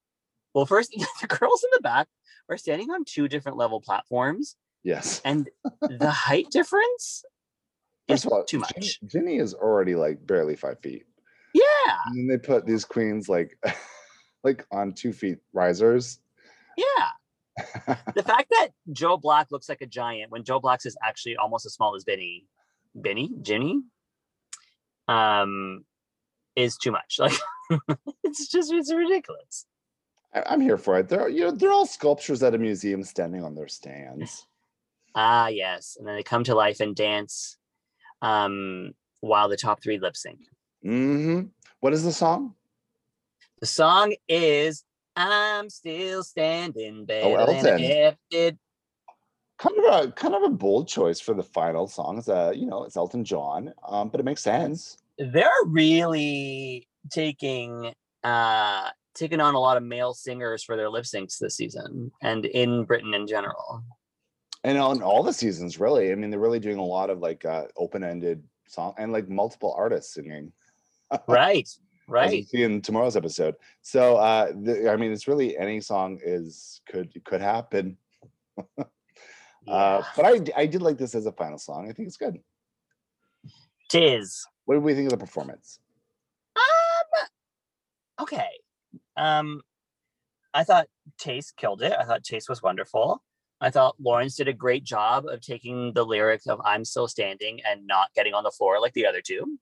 [0.53, 2.07] well, first, the girls in the back
[2.49, 5.21] are standing on two different level platforms, Yes.
[5.23, 5.49] and
[5.81, 7.23] the height difference
[8.07, 8.99] is all, too much.
[9.05, 11.05] Ginny is already like barely five feet.
[11.53, 13.57] Yeah, And then they put these queens like
[14.43, 16.19] like on two feet risers.
[16.77, 17.09] yeah.
[18.15, 21.65] The fact that Joe Black looks like a giant when Joe Black's is actually almost
[21.67, 22.47] as small as Benny,
[22.95, 23.84] Benny, Ginny,
[25.07, 25.86] um,
[26.55, 27.19] is too much.
[27.19, 27.34] Like,
[28.23, 29.65] it's just it's ridiculous.
[30.34, 31.07] I'm here for it.
[31.09, 34.45] They're you know, they're all sculptures at a museum standing on their stands.
[35.16, 37.57] Ah, yes, and then they come to life and dance,
[38.22, 40.39] um, while the top three lip sync.
[40.82, 41.41] hmm
[41.80, 42.55] What is the song?
[43.61, 44.84] The song is
[45.16, 47.84] "I'm Still Standing Better Oh, Than Elton.
[47.84, 48.57] I Ever Did."
[49.59, 52.18] Kind of a kind of a bold choice for the final song.
[52.18, 54.97] It's a you know it's Elton John, um, but it makes sense.
[55.18, 57.93] They're really taking
[58.24, 62.45] uh taking on a lot of male singers for their lip syncs this season and
[62.45, 63.84] in Britain in general.
[64.64, 67.43] And on all the seasons really i mean they're really doing a lot of like
[67.45, 70.51] uh open-ended song and like multiple artists singing
[71.28, 71.70] Right.
[72.07, 72.45] Right.
[72.47, 77.14] see in tomorrow's episode so uh the, i mean it's really any song is could
[77.24, 77.97] could happen
[78.78, 82.39] uh but i i did like this as a final song i think it's good
[83.89, 84.45] Tis.
[84.66, 85.80] what did we think of the performance
[86.55, 87.28] Um
[88.24, 88.49] okay.
[89.18, 89.61] Um
[90.53, 90.88] I thought
[91.18, 91.93] Tayce killed it.
[91.97, 93.24] I thought Tayce was wonderful.
[93.64, 97.61] I thought Lawrence did a great job of taking the lyrics of I'm still standing
[97.68, 99.57] and not getting on the floor like the other two.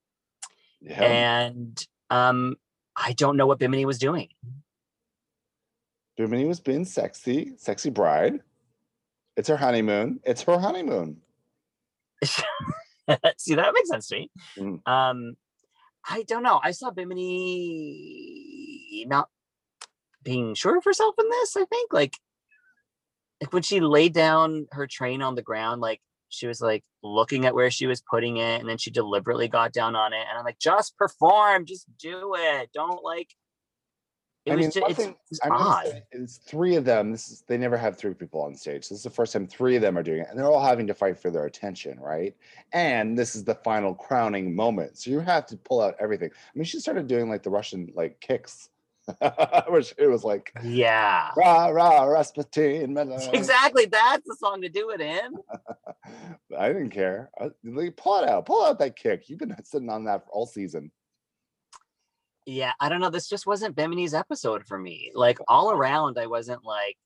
[0.81, 2.55] yeah And um
[2.95, 4.29] I don't know what Bimini was doing.
[6.17, 8.41] Bimini was being sexy sexy bride
[9.37, 11.21] it's her honeymoon it's her honeymoon
[13.37, 14.29] See, that makes sense to me.
[14.57, 14.87] Mm.
[14.87, 15.35] Um,
[16.07, 16.59] I don't know.
[16.63, 19.29] I saw Bimini not
[20.23, 21.57] being sure of herself in this.
[21.57, 22.17] I think like,
[23.41, 25.99] like when she laid down her train on the ground, like
[26.31, 29.73] she was like looking at where she was putting it and then she deliberately got
[29.73, 33.27] down on it and i'm like just perform just do it don't like
[34.45, 36.83] it I was mean, just one it's, thing it's I'm gonna odd is three of
[36.83, 37.11] them.
[37.11, 38.89] This is they never have three people on stage.
[38.89, 40.87] This is the first time three of them are doing it, and they're all having
[40.87, 42.35] to fight for their attention, right?
[42.73, 46.31] And this is the final crowning moment, so you have to pull out everything.
[46.33, 48.69] I mean, she started doing like the Russian like kicks,
[49.69, 52.97] which it was like yeah rah rah Rasputin.
[53.33, 55.33] exactly that's the song to do it in
[56.57, 57.29] I didn't care.
[57.39, 59.29] I, like, pull it out, pull out that kick.
[59.29, 60.91] You've been sitting on that all season.
[62.45, 66.25] yeah i don't know this just wasn't bimini's episode for me like all around i
[66.27, 66.97] wasn't like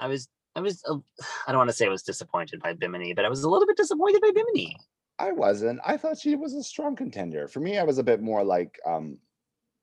[0.00, 0.96] I was i was uh,
[1.46, 3.66] i don't want to say i was disappointed by bimini but i was a little
[3.66, 4.76] bit disappointed by bimini
[5.20, 5.80] I wasn't.
[5.84, 7.48] I thought she was a strong contender.
[7.48, 9.18] For me, I was a bit more like, um,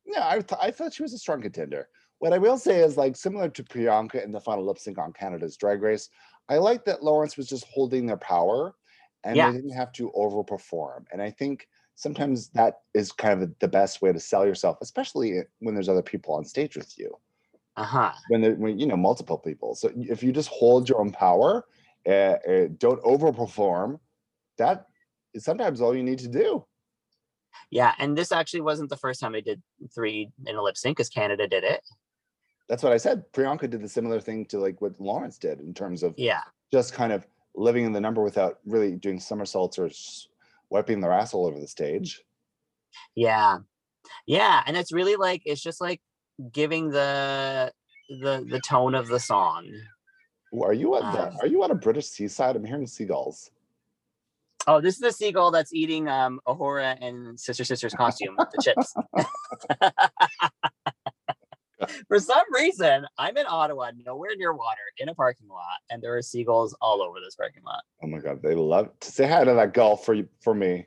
[0.05, 1.89] yeah, I, th- I thought she was a strong contender.
[2.19, 5.13] What I will say is like similar to Priyanka in the final lip sync on
[5.13, 6.09] Canada's Drag Race,
[6.49, 8.75] I like that Lawrence was just holding their power
[9.23, 9.45] and Yeah.
[9.45, 11.05] they didn't have to overperform.
[11.11, 15.41] And I think sometimes that is kind of the best way to sell yourself, especially
[15.59, 17.17] when there's other people on stage with you.
[17.75, 19.75] uh-huh When there, when you know multiple people.
[19.75, 21.65] So if you just hold your own power,
[22.07, 23.99] uh, uh, don't overperform,
[24.57, 24.87] that
[25.33, 26.65] is sometimes all you need to do.
[27.71, 29.61] Yeah, and this actually wasn't the first time I did
[29.93, 31.81] three in a lip sync because Canada did it.
[32.69, 33.23] That's what I said.
[33.33, 36.41] Priyanka did the similar thing to like what Lawrence did in terms of Yeah,
[36.71, 39.89] just kind of living in the number without really doing somersaults or
[40.69, 42.21] wiping their ass all over the stage.
[43.15, 43.59] yeah,
[44.25, 46.01] yeah, and it's really like it's just like
[46.51, 47.71] giving the
[48.09, 49.71] the the tone of the song.
[50.53, 52.55] Ooh, Are you at the, Um, are you at a British seaside?
[52.55, 53.51] I'm hearing seagulls.
[54.67, 58.61] Oh, this is the seagull that's eating um A'Whora and Sister Sister's costume, with the
[58.61, 58.93] chips.
[62.07, 66.17] For some reason, I'm in Ottawa, nowhere near water, in a parking lot, and there
[66.17, 67.83] are seagulls all over this parking lot.
[68.01, 70.85] Oh my god, they love to say hi to that gull for you for me.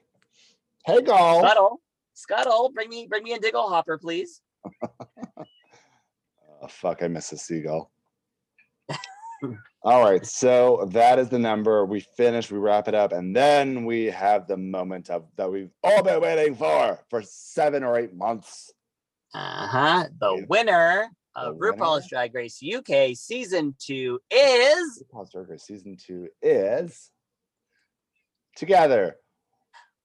[0.85, 1.41] Hey gull.
[1.41, 1.81] Scuttle,
[2.15, 4.41] Scuttle, bring me bring me a dinglehopper, please.
[6.61, 7.93] Oh, fuck, I miss a seagull.
[9.83, 11.85] All right, so that is the number.
[11.85, 15.71] We finish, we wrap it up, and then we have the moment of that we've
[15.85, 18.73] all been waiting for for seven or eight months.
[19.35, 20.07] Uh-huh.
[20.21, 20.45] The Yeah.
[20.49, 21.77] winner of The winner.
[21.77, 27.11] RuPaul's Drag Race UK season two is RuPaul's Drag Race season two is
[28.57, 29.17] together.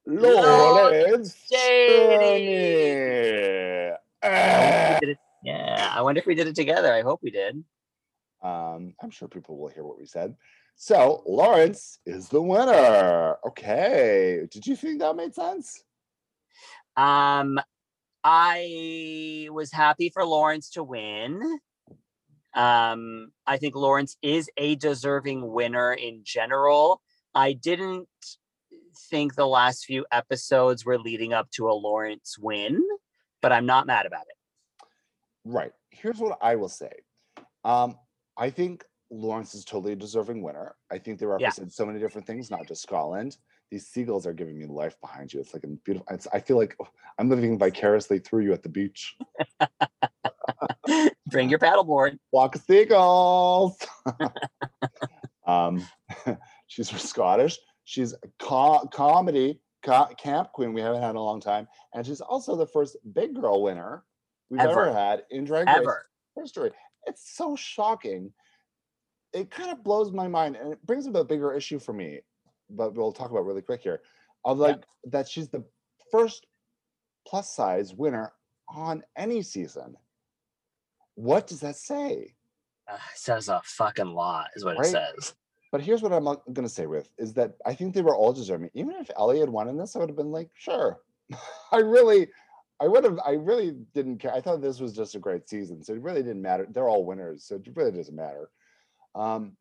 [0.05, 2.45] Lord Lawrence Chaney.
[5.01, 6.93] We Yeah, I wonder if we did it together.
[6.93, 7.63] I hope we did.
[8.43, 10.35] Um, I'm sure people will hear what we said.
[10.75, 13.37] So Lawrence is the winner.
[13.47, 14.47] Okay.
[14.51, 15.83] Did you think that made sense?
[16.97, 17.59] Um,
[18.23, 21.59] I was happy for Lawrence to win.
[22.53, 27.01] Um, I think Lawrence is a deserving winner in general.
[27.33, 28.07] I didn't
[29.09, 32.83] think the last few episodes were leading up to a Lawrence win,
[33.41, 34.85] but I'm not mad about it.
[35.45, 35.71] Right.
[35.89, 36.91] Here's what I will say.
[37.63, 37.97] Um,
[38.37, 40.75] I think Lawrence is totally a deserving winner.
[40.91, 43.37] I think they represent so many different things, not just Scotland.
[43.69, 45.39] These seagulls are giving me life behind you.
[45.39, 46.07] It's like a beautiful.
[46.11, 49.15] It's, I feel like oh, I'm living vicariously through you at the beach.
[51.27, 52.17] Bring your paddleboard.
[52.31, 53.77] Walk seagulls.
[55.47, 55.85] um,
[56.67, 57.57] she's Scottish.
[57.85, 60.73] She's co- comedy co- camp queen.
[60.73, 64.03] We haven't had in a long time, and she's also the first big girl winner
[64.49, 64.93] we've ever, Ever.
[64.93, 66.05] had in Drag Race Ever.
[66.35, 66.71] history.
[67.05, 68.31] It's so shocking.
[69.33, 72.21] It kind of blows my mind, and it brings up a bigger issue for me.
[72.69, 74.01] But we'll talk about really quick here.
[74.45, 74.63] Of Yeah.
[74.67, 75.63] like that she's the
[76.11, 76.45] first
[77.27, 78.33] plus size winner
[78.69, 79.97] on any season.
[81.15, 82.35] What does that say?
[82.87, 84.87] Uh, says a fucking lot, is what Right.
[84.87, 85.35] it says.
[85.71, 88.33] But here's what I'm going to say with is that I think they were all
[88.33, 88.69] deserving.
[88.73, 91.01] Even if Ellie had won in this, I would have been like, sure.
[91.71, 92.29] I really,
[92.81, 94.33] I would have, I really didn't care.
[94.33, 96.67] I thought this was just a great season, so it really didn't matter.
[96.69, 98.49] They're all winners, so it really doesn't matter.
[99.15, 99.55] Um,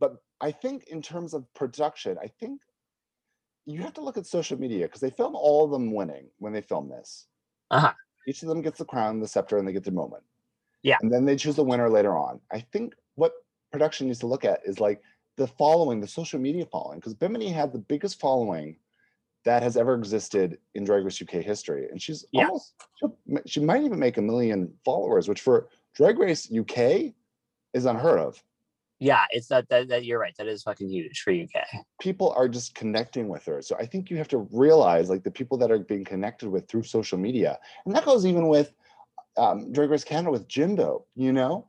[0.00, 2.60] but I think in terms of production, I think
[3.66, 6.52] you have to look at social media because they film all of them winning when
[6.52, 7.26] they film this.
[7.70, 7.92] Uh-huh.
[8.26, 10.22] Each of them gets the crown, the scepter, and they get their moment.
[10.82, 10.96] Yeah.
[11.02, 12.40] And then they choose the winner later on.
[12.52, 13.32] I think what
[13.72, 15.02] production needs to look at is like
[15.36, 18.76] the following, the social media following, because Bimini had the biggest following
[19.48, 22.42] that has ever existed in Drag Race UK history, and she's Yeah.
[22.44, 22.74] almost
[23.46, 27.14] she might even make a million followers, which for Drag Race UK
[27.72, 28.42] is unheard of.
[28.98, 30.36] Yeah, it's that, that that you're right.
[30.36, 31.66] That is fucking huge for UK.
[31.98, 35.30] People are just connecting with her, so I think you have to realize like the
[35.30, 38.74] people that are being connected with through social media, and that goes even with
[39.38, 41.06] um, Drag Race Canada with Jimbo.
[41.14, 41.66] You know,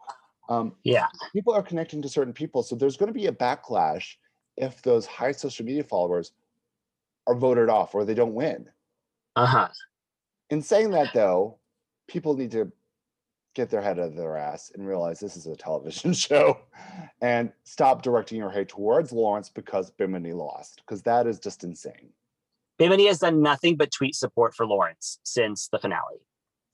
[0.49, 1.07] um, Yeah.
[1.31, 4.15] people are connecting to certain people so there's going to be a backlash
[4.57, 6.33] if those high social media followers
[7.29, 8.67] are voted off or they don't win.
[9.35, 9.67] Uh-huh.
[10.49, 11.59] In saying that, though,
[12.07, 12.71] people need to
[13.53, 16.59] get their head out of their ass and realize this is a television show
[17.21, 22.09] and stop directing your hate towards Lawrence because Bimini lost, because that is just insane.
[22.79, 26.25] Bimini has done nothing but tweet support for Lawrence since the finale.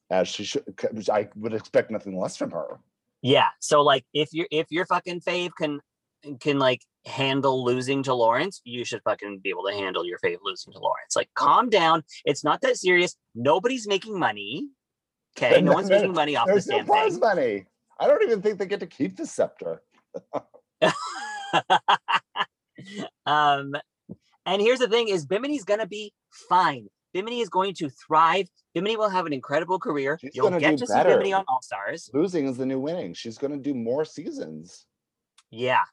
[0.09, 0.63] As she should,
[1.11, 2.79] I would expect nothing less from her.
[3.21, 3.47] Yeah.
[3.59, 5.79] So like if you if your fucking fave can
[6.39, 10.37] can like handle losing to Lawrence, you should fucking be able to handle your fave
[10.43, 11.15] losing to Lawrence.
[11.15, 12.03] Like calm down.
[12.25, 13.15] It's not that serious.
[13.33, 14.69] Nobody's making money.
[15.37, 15.61] Okay.
[15.61, 17.19] No one's making money off There's this no damn prize thing.
[17.19, 17.65] money.
[17.99, 19.81] I don't even think they get to keep the scepter.
[23.25, 23.75] um,
[24.45, 26.13] and here's the thing: is Bimini's gonna be
[26.49, 26.87] fine.
[27.13, 28.49] Bimini is going to thrive.
[28.73, 30.17] Bimini will have an incredible career.
[30.19, 31.11] She's You'll gonna get to see better.
[31.11, 32.09] Bimini on All Stars.
[32.13, 33.13] Losing is the new winning.
[33.13, 34.85] She's going to do more seasons.
[35.49, 35.83] Yeah.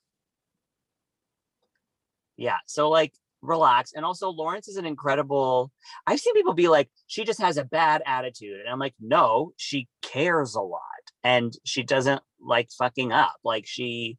[2.36, 2.58] Yeah.
[2.66, 3.12] So like
[3.42, 3.92] relax.
[3.92, 5.70] And also Lawrence is an incredible.
[6.06, 8.60] I've seen people be like, she just has a bad attitude.
[8.60, 10.80] And I'm like, no, she cares a lot.
[11.24, 13.36] And she doesn't like fucking up.
[13.44, 14.18] Like she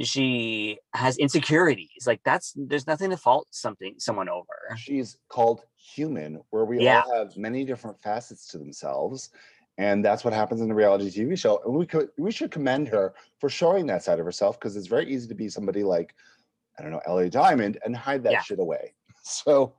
[0.00, 2.04] she has insecurities.
[2.06, 4.76] Like that's there's nothing to fault something someone over.
[4.76, 7.02] She's called human, where we Yeah.
[7.06, 9.30] all have many different facets to themselves.
[9.78, 11.60] And that's what happens in the reality TV show.
[11.64, 14.86] And we could we should commend her for showing that side of herself because it's
[14.88, 16.14] very easy to be somebody like,
[16.78, 18.42] I don't know, LA Diamond and hide that Yeah.
[18.42, 18.94] shit away.
[19.26, 19.74] So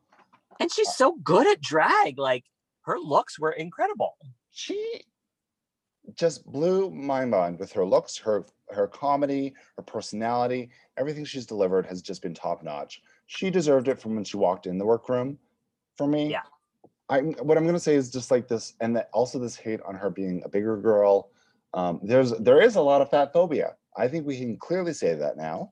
[0.59, 2.17] And she's so good at drag.
[2.17, 2.45] Like
[2.81, 4.15] her looks were incredible.
[4.51, 5.01] she
[6.15, 11.85] just blew my mind with her looks, her her comedy, her personality, everything she's delivered
[11.85, 13.01] has just been top notch.
[13.27, 15.37] She deserved it from when she walked in the workroom.
[15.97, 16.41] For me, Yeah.
[17.09, 19.93] I what I'm gonna say is just like this, and that also this hate on
[19.95, 21.29] her being a bigger girl.
[21.75, 23.75] Um, there's there is a lot of fat phobia.
[23.97, 25.71] I think we can clearly say that now.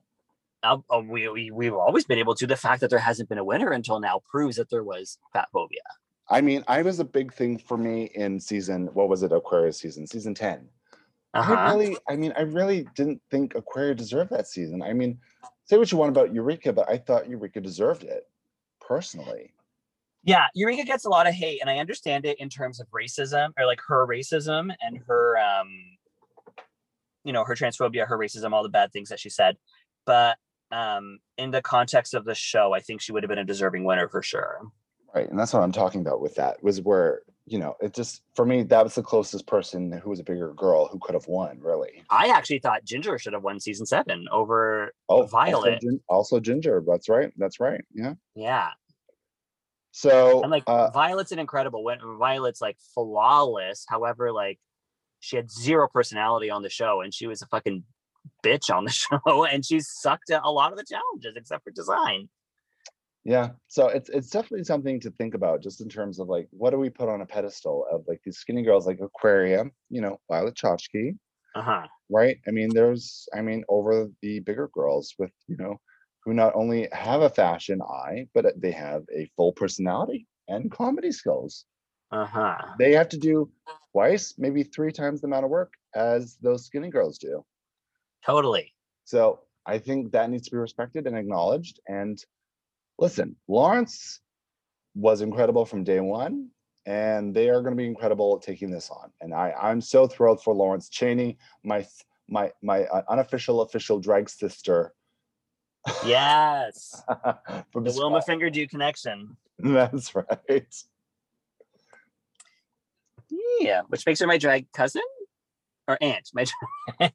[0.64, 2.46] Uh, we, we we've always been able to.
[2.46, 5.48] The fact that there hasn't been a winner until now proves that there was fat
[5.52, 5.82] phobia.
[6.28, 8.88] I mean, I was a big thing for me in season.
[8.94, 9.32] What was it?
[9.32, 10.68] Aquaria's season, season ten.
[11.34, 11.74] I Uh-huh.
[11.76, 14.82] really, I mean, I really didn't think Aquaria deserved that season.
[14.82, 15.18] I mean,
[15.64, 18.26] say what you want about Eureka, but I thought Eureka deserved it
[18.80, 19.52] personally.
[20.22, 23.50] Yeah, Eureka gets a lot of hate, and I understand it in terms of racism
[23.58, 25.68] or like her racism and her, um,
[27.24, 29.56] you know, her transphobia, her racism, all the bad things that she said.
[30.06, 30.38] But
[30.72, 33.84] um, in the context of the show, I think she would have been a deserving
[33.84, 34.60] winner for sure.
[35.14, 35.28] Right.
[35.30, 38.44] And that's what I'm talking about with that was where, you know, it just, for
[38.44, 41.60] me, that was the closest person who was a bigger girl who could have won,
[41.60, 42.02] really.
[42.10, 44.92] I actually thought Ginger should have won season seven over.
[45.08, 45.80] Oh, also Violet.
[45.80, 46.82] Gin- Also, Ginger.
[46.84, 47.32] That's right.
[47.36, 47.84] That's right.
[47.94, 48.14] Yeah.
[48.34, 48.70] Yeah,
[49.92, 52.00] So, and like uh, Violet's an incredible win.
[52.18, 53.84] Violet's like flawless.
[53.88, 54.58] However, like
[55.20, 57.84] she had zero personality on the show, and she was a fucking
[58.44, 58.90] bitch on the
[59.26, 62.28] show, and she sucked at a lot of the challenges except for design.
[63.24, 63.50] yeah.
[63.68, 66.78] So it's, it's definitely something to think about just in terms of like, what do
[66.78, 70.54] we put on a pedestal of like these skinny girls like Aquaria, you know, Violet
[70.54, 71.16] Chachki,
[71.54, 71.86] Uh huh.
[72.10, 72.36] right?
[72.46, 75.76] I mean, there's, I mean, over the bigger girls with, you know,
[76.24, 81.12] who not only have a fashion eye, but they have a full personality and comedy
[81.12, 81.64] skills.
[82.10, 82.56] Uh huh.
[82.78, 83.50] They have to do
[83.92, 87.44] twice, maybe three times the amount of work as those skinny girls do.
[88.24, 88.72] Totally.
[89.04, 91.80] So I think that needs to be respected and acknowledged.
[91.86, 92.22] And
[92.98, 94.20] listen, Lawrence
[94.94, 96.48] was incredible from day one,
[96.86, 99.10] and they are going to be incredible taking this on.
[99.20, 101.86] And I, I'm so thrilled for Lawrence Chaney, my
[102.28, 104.94] my my uh, unofficial official drag sister.
[106.06, 107.02] Yes.
[107.70, 109.36] from the Wilma Fingerdoo connection.
[109.58, 110.74] That's right.
[113.60, 115.02] Yeah, which makes her my drag cousin
[115.88, 116.30] or aunt.
[116.34, 116.44] My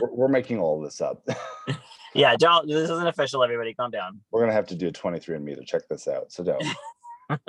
[0.00, 1.26] We're, we're making all this up.
[2.14, 2.68] yeah, don't.
[2.68, 3.42] This isn't official.
[3.42, 4.20] Everybody, calm down.
[4.30, 6.32] We're gonna have to do a 23andMe to check this out.
[6.32, 6.64] So don't.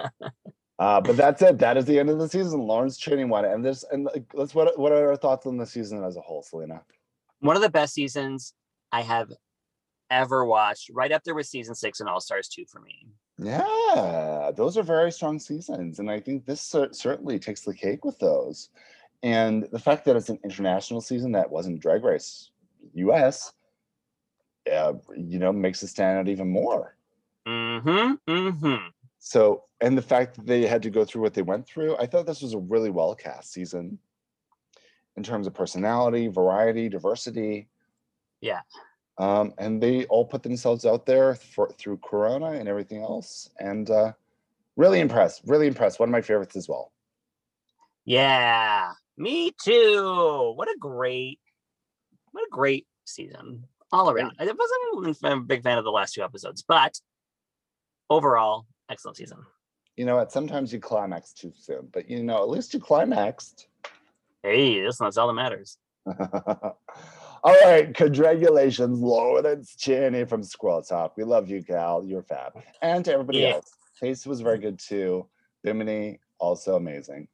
[0.80, 1.60] uh, but that's it.
[1.60, 2.62] That is the end of the season.
[2.62, 3.52] Lawrence Chaney won it.
[3.52, 6.44] And this and let's what what are our thoughts on the season as a whole,
[6.44, 6.82] Selena?
[7.40, 8.54] One of the best seasons
[8.92, 9.32] I have
[10.10, 10.90] ever watched.
[10.92, 13.08] Right up there with season six and All Stars two for me.
[13.42, 18.04] Yeah, those are very strong seasons, and I think this cer- certainly takes the cake
[18.04, 18.70] with those.
[19.22, 22.52] And the fact that it's an international season that wasn't Drag Race
[22.94, 23.54] U.S.
[24.72, 26.96] Uh, you know, makes it stand out even more.
[27.48, 28.32] Mm-hmm.
[28.32, 28.88] Mm-hmm.
[29.20, 32.06] So, and the fact that they had to go through what they went through, I
[32.06, 34.00] thought this was a really well cast season
[35.18, 37.68] in terms of personality, variety, diversity.
[38.40, 38.62] Yeah.
[39.18, 43.50] Um, and they all put themselves out there for through Corona and everything else.
[43.60, 44.14] And uh,
[44.78, 46.00] really impressed, really impressed.
[46.00, 46.94] One of my favorites as well.
[48.06, 50.54] Yeah, me too.
[50.56, 51.40] What a great,
[52.32, 53.66] what a great season.
[53.92, 54.34] all around.
[54.40, 57.00] I wasn't a big fan of the last two episodes, but
[58.10, 59.40] overall, excellent season.
[59.98, 60.32] You know what?
[60.32, 63.68] Sometimes you climax too soon, but you know, at least you climaxed.
[64.44, 65.78] Hey, listen, that's all that matters.
[66.06, 66.76] all
[67.44, 71.18] right, congratulations, Lawrence Chaney from Squirrel Talk.
[71.18, 72.04] We love you, Cal.
[72.06, 72.54] You're fab.
[72.82, 73.56] And to everybody Yeah.
[73.56, 73.72] else,
[74.02, 75.28] Tayce was very good too.
[75.64, 77.28] Bimini, also amazing.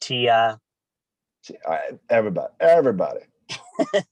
[0.00, 0.60] Tia,
[2.08, 3.20] Everybody, everybody.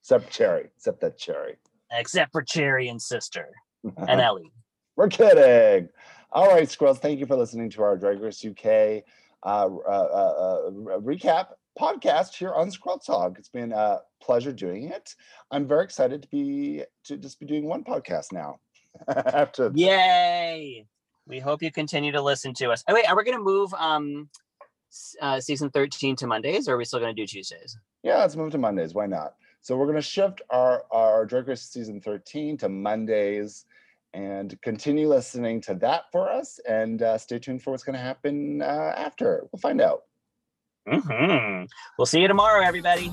[0.00, 1.56] except Cherry, except that Cherry.
[1.92, 3.48] except for Cherry and Sister
[4.08, 4.52] and Ellie.
[4.96, 5.88] We're kidding.
[6.32, 9.04] All right, Squirrels, thank you for listening to our Drag Race UK
[9.44, 11.48] uh, uh, uh, uh, recap
[11.78, 13.38] podcast here on Squirrel Talk.
[13.38, 15.14] It's been a pleasure doing it.
[15.50, 18.58] I'm very excited to be to just be doing one podcast now.
[19.08, 20.86] After Yay!
[21.28, 22.82] We hope you continue to listen to us.
[22.88, 24.28] Oh, wait, are we going to move um
[25.20, 27.78] uh, season 13 to Mondays or are we still going to do Tuesdays?
[28.02, 28.94] yeah, let's move to Mondays.
[28.94, 29.34] Why not?
[29.62, 33.64] So we're gonna shift our our Drag Race season 13 to Mondays.
[34.14, 38.00] And continue listening to that for us, and uh, stay tuned for what's going to
[38.00, 39.46] happen uh, after.
[39.52, 40.04] We'll find out.
[40.88, 41.64] hmm
[41.98, 43.12] We'll see you tomorrow, everybody.